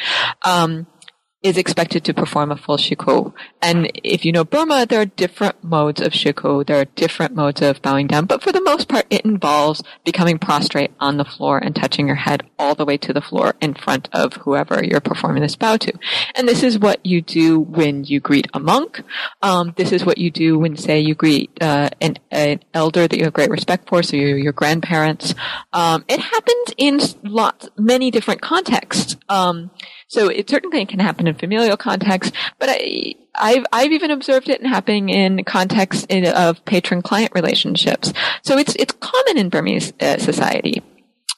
[0.44, 0.88] Um,
[1.46, 3.32] is expected to perform a full shiko.
[3.62, 6.66] And if you know Burma, there are different modes of shiko.
[6.66, 10.40] There are different modes of bowing down, but for the most part, it involves becoming
[10.40, 13.76] prostrate on the floor and touching your head all the way to the floor in
[13.76, 15.94] front of whoever you're performing this bow to.
[16.34, 19.04] And this is what you do when you greet a monk.
[19.44, 23.18] Um, this is what you do when, say, you greet uh, an, an, elder that
[23.18, 25.36] you have great respect for, so your, your grandparents.
[25.74, 29.16] Um, it happens in lots, many different contexts.
[29.30, 29.70] Um,
[30.08, 34.66] so it certainly can happen in familial context, but I, I've, I've even observed it
[34.66, 38.14] happening in context of patron-client relationships.
[38.44, 40.82] So it's, it's common in Burmese uh, society.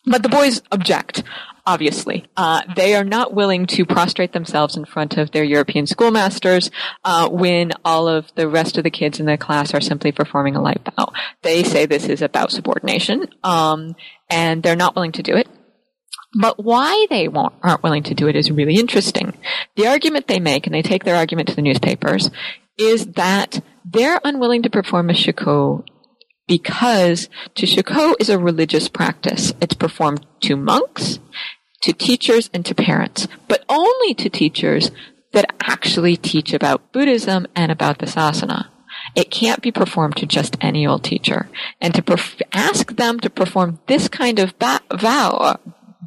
[0.05, 1.23] But the boys object,
[1.65, 2.25] obviously.
[2.37, 6.71] Uh, they are not willing to prostrate themselves in front of their European schoolmasters
[7.03, 10.55] uh, when all of the rest of the kids in the class are simply performing
[10.55, 11.11] a light bow.
[11.41, 13.95] They say this is about subordination, um,
[14.29, 15.49] and they're not willing to do it.
[16.33, 19.33] But why they aren't willing to do it is really interesting.
[19.75, 22.29] The argument they make, and they take their argument to the newspapers,
[22.77, 25.85] is that they're unwilling to perform a shiko
[26.47, 29.53] because to shiko is a religious practice.
[29.61, 31.19] It's performed to monks,
[31.81, 34.91] to teachers, and to parents, but only to teachers
[35.33, 38.67] that actually teach about Buddhism and about the sasana.
[39.15, 41.49] It can't be performed to just any old teacher.
[41.81, 45.59] And to perf- ask them to perform this kind of ba- vow,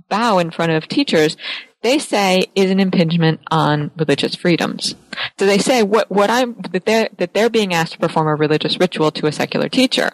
[0.09, 1.37] bow in front of teachers,
[1.83, 4.95] they say is an impingement on religious freedoms.
[5.39, 8.35] So they say what what I'm that they're that they're being asked to perform a
[8.35, 10.11] religious ritual to a secular teacher,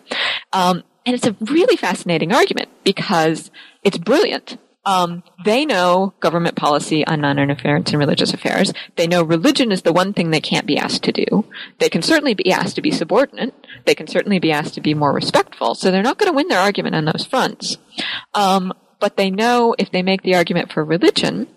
[0.53, 3.51] um, and it's a really fascinating argument because
[3.83, 4.59] it's brilliant.
[4.85, 8.73] Um, they know government policy on non-interference in religious affairs.
[8.95, 11.45] They know religion is the one thing they can't be asked to do.
[11.81, 13.53] They can certainly be asked to be subordinate.
[13.85, 15.75] They can certainly be asked to be more respectful.
[15.75, 17.79] So they're not going to win their argument on those fronts.
[18.33, 21.49] Um, but they know if they make the argument for religion,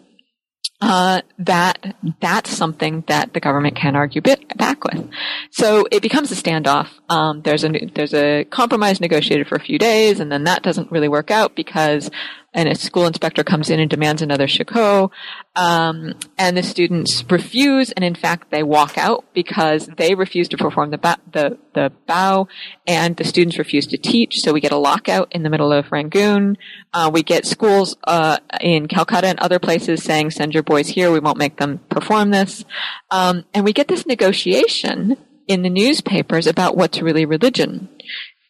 [0.81, 5.09] uh, that that's something that the government can argue bit, back with.
[5.51, 6.87] So it becomes a standoff.
[7.09, 10.91] Um, there's a there's a compromise negotiated for a few days, and then that doesn't
[10.91, 12.09] really work out because
[12.53, 15.11] and a school inspector comes in and demands another shiko,
[15.55, 20.57] um, and the students refuse, and in fact they walk out because they refuse to
[20.57, 22.47] perform the ba- the the bow,
[22.87, 24.39] and the students refuse to teach.
[24.39, 26.57] So we get a lockout in the middle of Rangoon.
[26.93, 31.11] Uh, we get schools uh, in Calcutta and other places saying, "Send your boys here.
[31.11, 32.65] We won't make them perform this,"
[33.11, 37.89] um, and we get this negotiation in the newspapers about what's really religion.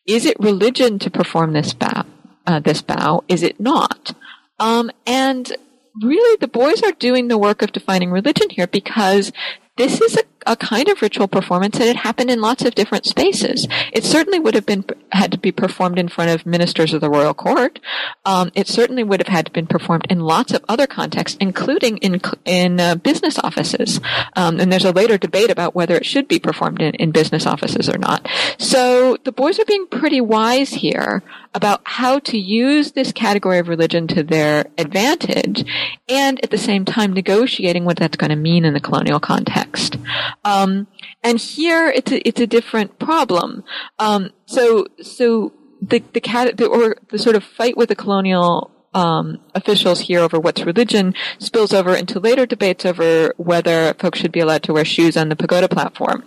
[0.05, 2.05] Is it religion to perform this bow?
[2.49, 3.23] Uh, this bow?
[3.27, 4.15] Is it not?
[4.59, 5.55] Um, and
[6.01, 9.31] really, the boys are doing the work of defining religion here because
[9.77, 13.05] this is a, a, kind of ritual performance that had happened in lots of different
[13.05, 13.67] spaces.
[13.93, 17.09] It certainly would have been had to be performed in front of ministers of the
[17.09, 17.79] royal court.
[18.25, 21.97] Um, it certainly would have had to been performed in lots of other contexts, including
[21.97, 23.99] in in uh, business offices.
[24.37, 27.45] Um, and there's a later debate about whether it should be performed in, in business
[27.45, 28.25] offices or not.
[28.57, 31.23] So the boys are being pretty wise here
[31.53, 35.65] about how to use this category of religion to their advantage
[36.07, 39.97] and at the same time negotiating what that's going to mean in the colonial context.
[40.43, 40.87] Um,
[41.23, 43.63] and here it's a, it's a different problem.
[43.97, 48.71] Um, so, so the, the cat, the, or the sort of fight with the colonial
[48.93, 54.31] um, officials here over what's religion spills over into later debates over whether folks should
[54.31, 56.23] be allowed to wear shoes on the pagoda platform.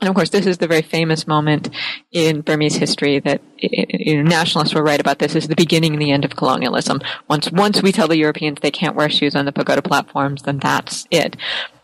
[0.00, 1.70] And of course, this is the very famous moment
[2.12, 5.18] in Burmese history that you know, nationalists were right about.
[5.18, 7.00] This is the beginning and the end of colonialism.
[7.28, 10.58] Once, once we tell the Europeans they can't wear shoes on the pagoda platforms, then
[10.58, 11.36] that's it.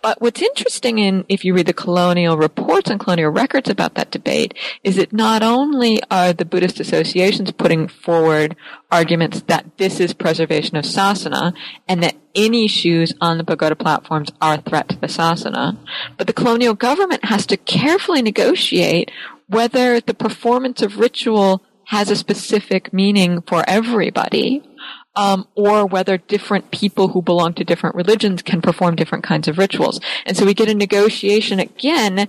[0.05, 4.11] But what's interesting in, if you read the colonial reports and colonial records about that
[4.11, 4.53] debate,
[4.83, 8.55] is that not only are the Buddhist associations putting forward
[8.93, 11.55] arguments that this is preservation of sasana
[11.89, 15.79] and that any shoes on the pagoda platforms are a threat to the sasana,
[16.19, 19.11] but the colonial government has to carefully negotiate
[19.47, 24.63] whether the performance of ritual has a specific meaning for everybody
[25.17, 29.59] um, or whether different people who belong to different religions can perform different kinds of
[29.59, 30.01] rituals.
[30.27, 32.29] And so we get a negotiation again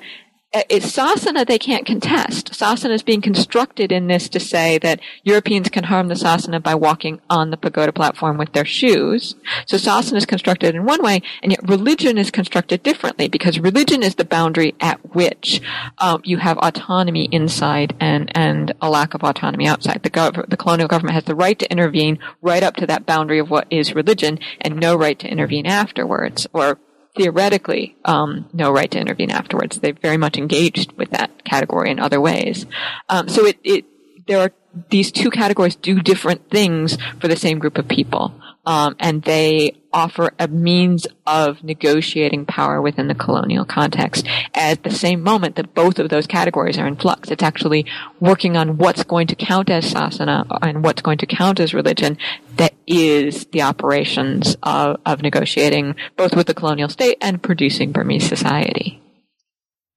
[0.70, 2.52] it's sasana they can't contest.
[2.52, 6.76] Sasana is being constructed in this to say that Europeans can harm the sasana by
[6.76, 9.36] walking on the pagoda platform with their shoes.
[9.66, 14.04] So sasana is constructed in one way, and yet religion is constructed differently because religion
[14.04, 15.62] is the boundary at which
[15.98, 20.04] um, you have autonomy inside and and a lack of autonomy outside.
[20.04, 23.40] The, gov- the colonial government has the right to intervene right up to that boundary
[23.40, 26.80] of what is religion, and no right to intervene afterwards or
[27.16, 29.80] theoretically um, no right to intervene afterwards.
[29.80, 32.66] They've very much engaged with that category in other ways.
[33.10, 33.86] Um, so it, it
[34.28, 34.52] there are
[34.90, 38.34] these two categories do different things for the same group of people.
[38.66, 44.92] Um, and they offer a means of negotiating power within the colonial context at the
[44.92, 47.32] same moment that both of those categories are in flux.
[47.32, 47.86] It's actually
[48.20, 52.18] working on what's going to count as sasana and what's going to count as religion
[52.58, 58.28] that is the operations of, of negotiating both with the colonial state and producing Burmese
[58.28, 59.02] society.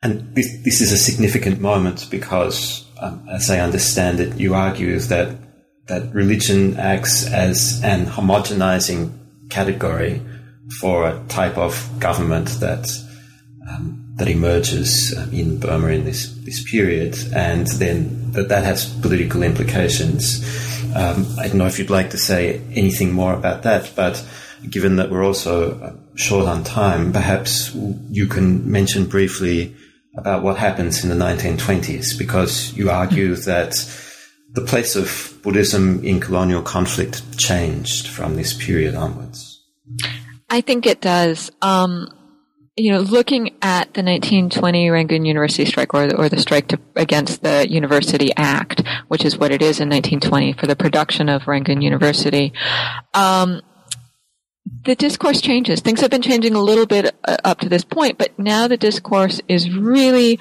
[0.01, 4.97] And this, this is a significant moment because, um, as I understand it, you argue
[5.01, 5.48] that
[5.89, 9.13] that religion acts as an homogenizing
[9.49, 10.23] category
[10.81, 12.87] for a type of government that
[13.71, 18.87] um, that emerges um, in Burma in this this period, and then that that has
[19.01, 20.45] political implications.
[20.95, 24.25] Um, I don't know if you'd like to say anything more about that, but
[24.69, 27.75] given that we're also uh, short on time, perhaps
[28.11, 29.75] you can mention briefly
[30.17, 33.75] about what happens in the 1920s, because you argue that
[34.53, 39.65] the place of Buddhism in colonial conflict changed from this period onwards?
[40.51, 41.51] I think it does.
[41.63, 42.07] Um,
[42.77, 46.79] you know, looking at the 1920 Rangoon University strike or the, or the strike to,
[46.97, 51.49] against the University Act, which is what it is in 1920 for the production of
[51.49, 52.53] Rangoon University,
[53.15, 53.63] um,
[54.85, 55.81] the discourse changes.
[55.81, 58.77] Things have been changing a little bit uh, up to this point, but now the
[58.77, 60.39] discourse is really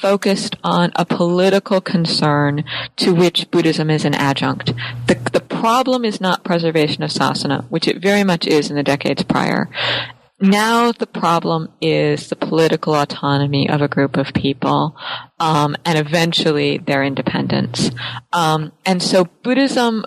[0.00, 2.64] focused on a political concern
[2.96, 4.72] to which Buddhism is an adjunct.
[5.06, 8.82] The, the problem is not preservation of sasana, which it very much is in the
[8.82, 9.68] decades prior.
[10.40, 14.96] Now the problem is the political autonomy of a group of people,
[15.38, 17.90] um, and eventually their independence.
[18.32, 20.06] Um, and so Buddhism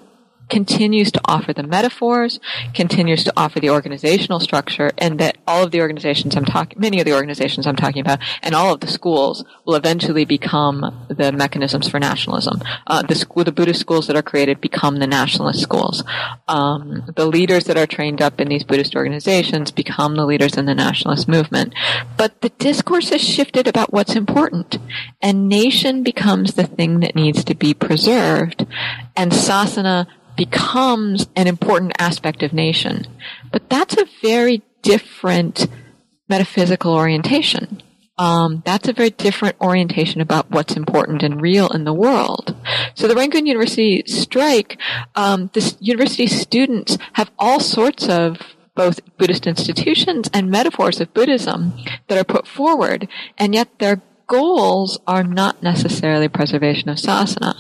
[0.49, 2.39] continues to offer the metaphors,
[2.73, 6.99] continues to offer the organizational structure, and that all of the organizations I'm talking, many
[6.99, 11.31] of the organizations I'm talking about, and all of the schools will eventually become the
[11.31, 12.61] mechanisms for nationalism.
[12.87, 16.03] Uh, the, school, the Buddhist schools that are created become the nationalist schools.
[16.47, 20.65] Um, the leaders that are trained up in these Buddhist organizations become the leaders in
[20.65, 21.73] the nationalist movement.
[22.17, 24.77] But the discourse has shifted about what's important,
[25.21, 28.65] and nation becomes the thing that needs to be preserved,
[29.15, 33.07] and sasana becomes an important aspect of nation.
[33.51, 35.67] But that's a very different
[36.29, 37.81] metaphysical orientation.
[38.17, 42.55] Um, that's a very different orientation about what's important and real in the world.
[42.93, 44.79] So the Rangoon University strike,
[45.15, 48.38] um, the university students have all sorts of
[48.75, 51.73] both Buddhist institutions and metaphors of Buddhism
[52.07, 53.07] that are put forward,
[53.38, 54.01] and yet their
[54.34, 57.53] goals are not necessarily preservation of sasana.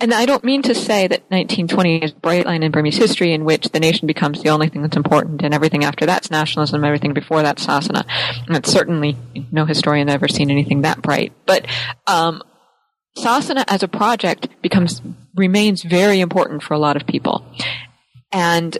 [0.00, 3.32] And I don't mean to say that 1920 is a bright line in Burmese history
[3.32, 6.82] in which the nation becomes the only thing that's important and everything after that's nationalism,
[6.82, 8.04] everything before that's sasana.
[8.48, 9.16] And it's certainly
[9.52, 11.32] no historian ever seen anything that bright.
[11.46, 11.66] But
[12.08, 12.42] um,
[13.16, 15.00] sasana as a project becomes
[15.36, 17.46] remains very important for a lot of people.
[18.32, 18.76] And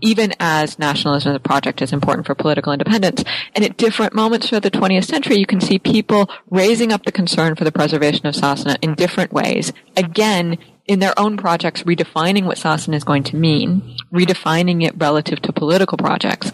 [0.00, 3.24] even as nationalism as a project is important for political independence.
[3.54, 7.12] And at different moments throughout the 20th century, you can see people raising up the
[7.12, 9.72] concern for the preservation of sasana in different ways.
[9.96, 15.40] Again, in their own projects, redefining what sasana is going to mean, redefining it relative
[15.42, 16.52] to political projects.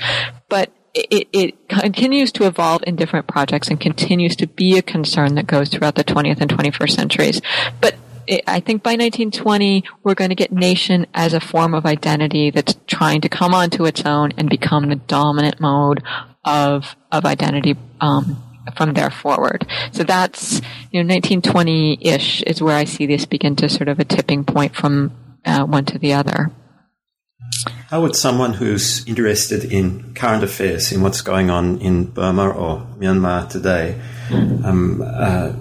[0.49, 5.37] But it, it, continues to evolve in different projects and continues to be a concern
[5.37, 7.41] that goes throughout the 20th and 21st centuries.
[7.81, 7.95] But
[8.29, 12.77] I think by 1920, we're going to get nation as a form of identity that's
[12.87, 16.03] trying to come onto its own and become the dominant mode
[16.45, 18.43] of of identity um,
[18.77, 19.67] from there forward.
[19.93, 20.61] So that's
[20.91, 24.75] you know 1920-ish is where I see this begin to sort of a tipping point
[24.75, 25.13] from
[25.45, 26.51] uh, one to the other.
[27.89, 32.87] How would someone who's interested in current affairs, in what's going on in Burma or
[32.99, 34.01] Myanmar today,
[34.31, 35.53] um, uh,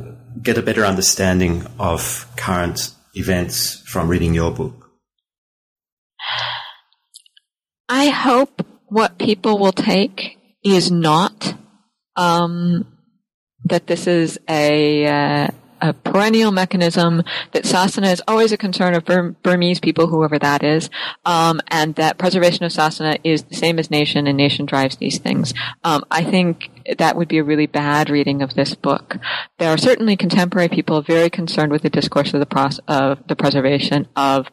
[0.41, 4.91] get a better understanding of current events from reading your book?
[7.87, 11.55] I hope what people will take is not
[12.15, 12.85] um,
[13.65, 15.47] that this is a uh,
[15.81, 20.63] a perennial mechanism that sasana is always a concern of Bur- Burmese people, whoever that
[20.63, 20.89] is,
[21.25, 25.17] um, and that preservation of sasana is the same as nation, and nation drives these
[25.17, 25.53] things.
[25.83, 29.17] Um, I think that would be a really bad reading of this book.
[29.57, 33.35] There are certainly contemporary people very concerned with the discourse of the pros- of the
[33.35, 34.47] preservation of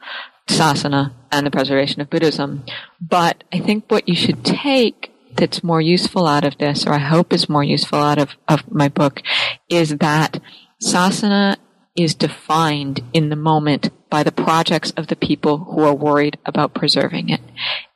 [0.49, 2.65] sasana and the preservation of Buddhism,
[3.01, 6.99] but I think what you should take that's more useful out of this, or I
[6.99, 9.23] hope is more useful out of, of my book,
[9.69, 10.41] is that
[10.87, 11.57] Sasana
[11.97, 16.75] is defined in the moment by the projects of the people who are worried about
[16.75, 17.41] preserving it.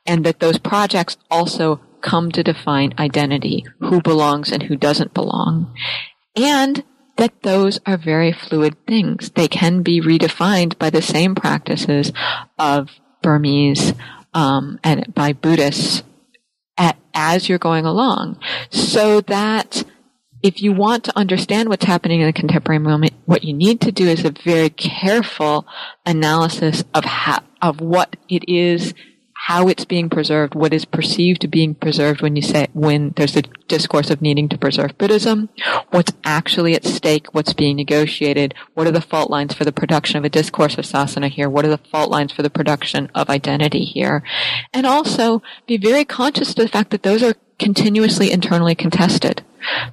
[0.05, 5.73] And that those projects also come to define identity, who belongs and who doesn't belong.
[6.35, 6.83] And
[7.17, 9.29] that those are very fluid things.
[9.29, 12.11] They can be redefined by the same practices
[12.57, 12.89] of
[13.21, 13.93] Burmese
[14.33, 16.03] um, and by Buddhists
[16.77, 18.39] at, as you're going along,
[18.71, 19.83] so that
[20.43, 23.91] if you want to understand what's happening in the contemporary moment, what you need to
[23.91, 25.67] do is a very careful
[26.05, 28.93] analysis of how, of what it is,
[29.47, 33.11] how it's being preserved, what is perceived to be being preserved when you say, when
[33.17, 35.49] there's a discourse of needing to preserve Buddhism,
[35.89, 40.17] what's actually at stake, what's being negotiated, what are the fault lines for the production
[40.17, 43.29] of a discourse of sasana here, what are the fault lines for the production of
[43.29, 44.23] identity here,
[44.73, 49.43] and also be very conscious of the fact that those are continuously internally contested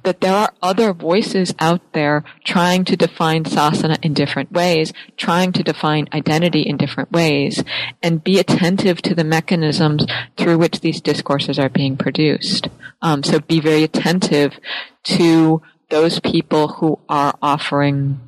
[0.03, 5.51] that there are other voices out there trying to define sasana in different ways, trying
[5.51, 7.63] to define identity in different ways,
[8.01, 12.67] and be attentive to the mechanisms through which these discourses are being produced.
[13.03, 14.59] Um, so be very attentive
[15.03, 15.61] to
[15.91, 18.19] those people who are offering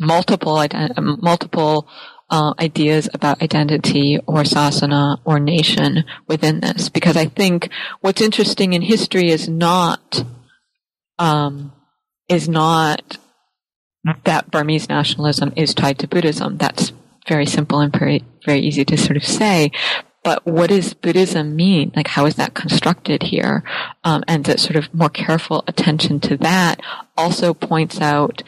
[0.00, 0.64] multiple
[0.96, 1.88] multiple
[2.30, 6.88] uh, ideas about identity or sasana or nation within this.
[6.88, 7.70] Because I think
[8.00, 10.24] what's interesting in history is not
[11.18, 11.72] um,
[12.28, 13.18] is not
[14.24, 16.56] that Burmese nationalism is tied to Buddhism.
[16.56, 16.92] That's
[17.26, 19.70] very simple and very, very easy to sort of say.
[20.24, 21.92] But what does Buddhism mean?
[21.94, 23.62] Like, how is that constructed here?
[24.04, 26.80] Um, and that sort of more careful attention to that
[27.16, 28.42] also points out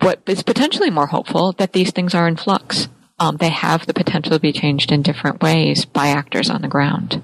[0.00, 2.88] what is potentially more hopeful that these things are in flux.
[3.18, 6.68] Um, they have the potential to be changed in different ways by actors on the
[6.68, 7.22] ground.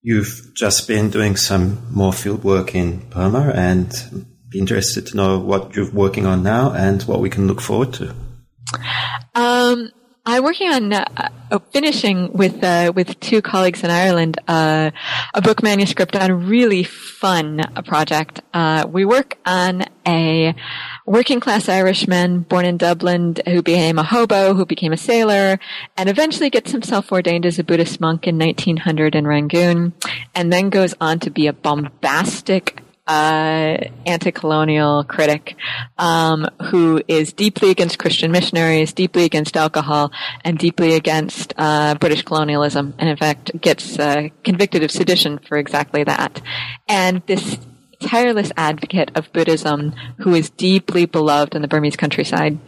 [0.00, 5.38] You've just been doing some more field work in Burma and be interested to know
[5.38, 8.14] what you're working on now and what we can look forward to.
[9.34, 9.90] Um,
[10.24, 11.04] I'm working on uh,
[11.50, 14.92] uh, finishing with uh, with two colleagues in Ireland uh,
[15.34, 18.40] a book manuscript on a really fun project.
[18.54, 20.54] Uh, we work on a
[21.06, 25.58] working class Irishman born in Dublin who became a hobo, who became a sailor,
[25.96, 29.92] and eventually gets himself ordained as a Buddhist monk in 1900 in Rangoon,
[30.36, 33.76] and then goes on to be a bombastic uh,
[34.06, 35.56] anti-colonial critic
[35.98, 40.12] um, who is deeply against Christian missionaries, deeply against alcohol,
[40.44, 45.58] and deeply against uh, British colonialism, and in fact gets uh, convicted of sedition for
[45.58, 46.40] exactly that.
[46.88, 47.58] And this
[48.02, 52.58] tireless advocate of Buddhism who is deeply beloved in the Burmese countryside.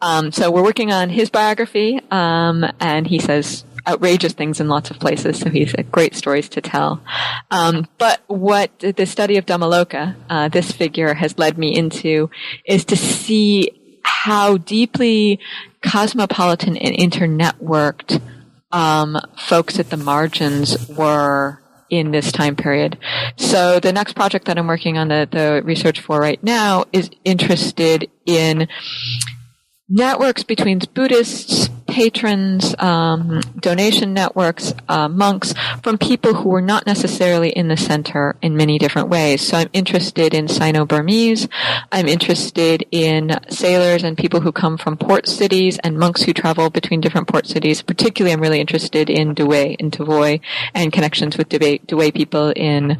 [0.00, 4.90] Um, so we're working on his biography, um, and he says outrageous things in lots
[4.90, 7.02] of places, so he's got great stories to tell.
[7.50, 12.30] Um, but what the study of Dhammaloka, uh, this figure, has led me into
[12.66, 15.38] is to see how deeply
[15.82, 18.20] cosmopolitan and internetworked
[18.70, 21.60] um, folks at the margins were
[21.90, 22.98] in this time period.
[23.36, 27.10] So the next project that I'm working on the, the research for right now is
[27.22, 28.66] interested in
[29.90, 37.50] networks between Buddhists, patrons, um, donation networks, uh, monks from people who were not necessarily
[37.50, 39.46] in the center in many different ways.
[39.46, 41.48] So I'm interested in Sino-Burmese.
[41.92, 46.70] I'm interested in sailors and people who come from port cities and monks who travel
[46.70, 47.82] between different port cities.
[47.82, 50.40] Particularly, I'm really interested in Dawei, in Tavoy,
[50.72, 52.98] and connections with Dawei people in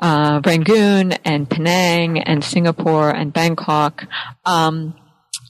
[0.00, 4.06] uh, Rangoon and Penang and Singapore and Bangkok.
[4.44, 4.94] Um,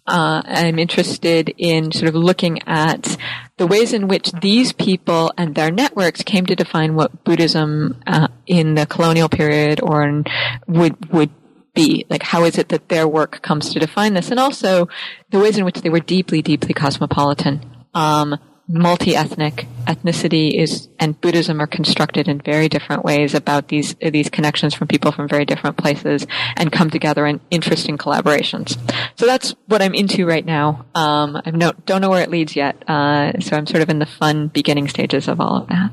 [0.07, 3.17] uh, I'm interested in sort of looking at
[3.57, 8.29] the ways in which these people and their networks came to define what Buddhism uh,
[8.47, 10.25] in the colonial period or in,
[10.67, 11.31] would would
[11.75, 12.05] be.
[12.11, 14.31] Like how is it that their work comes to define this?
[14.31, 14.89] And also
[15.31, 17.65] the ways in which they were deeply deeply cosmopolitan.
[17.95, 18.39] Um,
[18.69, 24.75] multi-ethnic ethnicity is and Buddhism are constructed in very different ways about these these connections
[24.75, 28.79] from people from very different places and come together in interesting collaborations.
[29.17, 30.87] So that's what I'm into right now.
[30.95, 33.99] Um, I no, don't know where it leads yet, uh, so I'm sort of in
[33.99, 35.91] the fun beginning stages of all of that.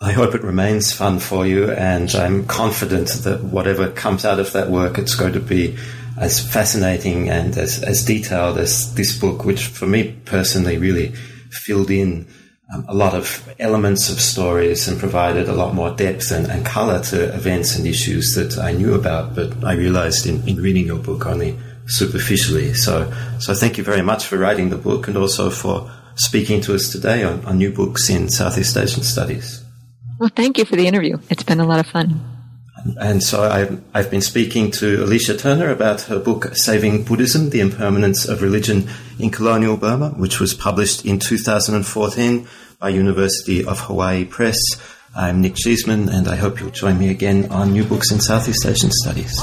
[0.00, 4.52] I hope it remains fun for you, and I'm confident that whatever comes out of
[4.52, 5.78] that work, it's going to be
[6.18, 11.14] as fascinating and as, as detailed as this book, which for me personally really
[11.54, 12.26] filled in
[12.72, 16.64] um, a lot of elements of stories and provided a lot more depth and, and
[16.64, 20.86] color to events and issues that I knew about, but I realized in, in reading
[20.86, 22.72] your book only superficially.
[22.74, 26.74] So, so thank you very much for writing the book and also for speaking to
[26.74, 29.62] us today on, on new books in Southeast Asian studies.
[30.18, 31.18] Well, thank you for the interview.
[31.28, 32.33] It's been a lot of fun.
[33.00, 37.60] And so I've, I've been speaking to Alicia Turner about her book, Saving Buddhism, The
[37.60, 42.46] Impermanence of Religion in Colonial Burma, which was published in 2014
[42.78, 44.58] by University of Hawaii Press.
[45.16, 48.66] I'm Nick Cheesman, and I hope you'll join me again on New Books in Southeast
[48.66, 49.40] Asian Studies.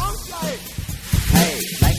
[1.29, 1.95] Hey, like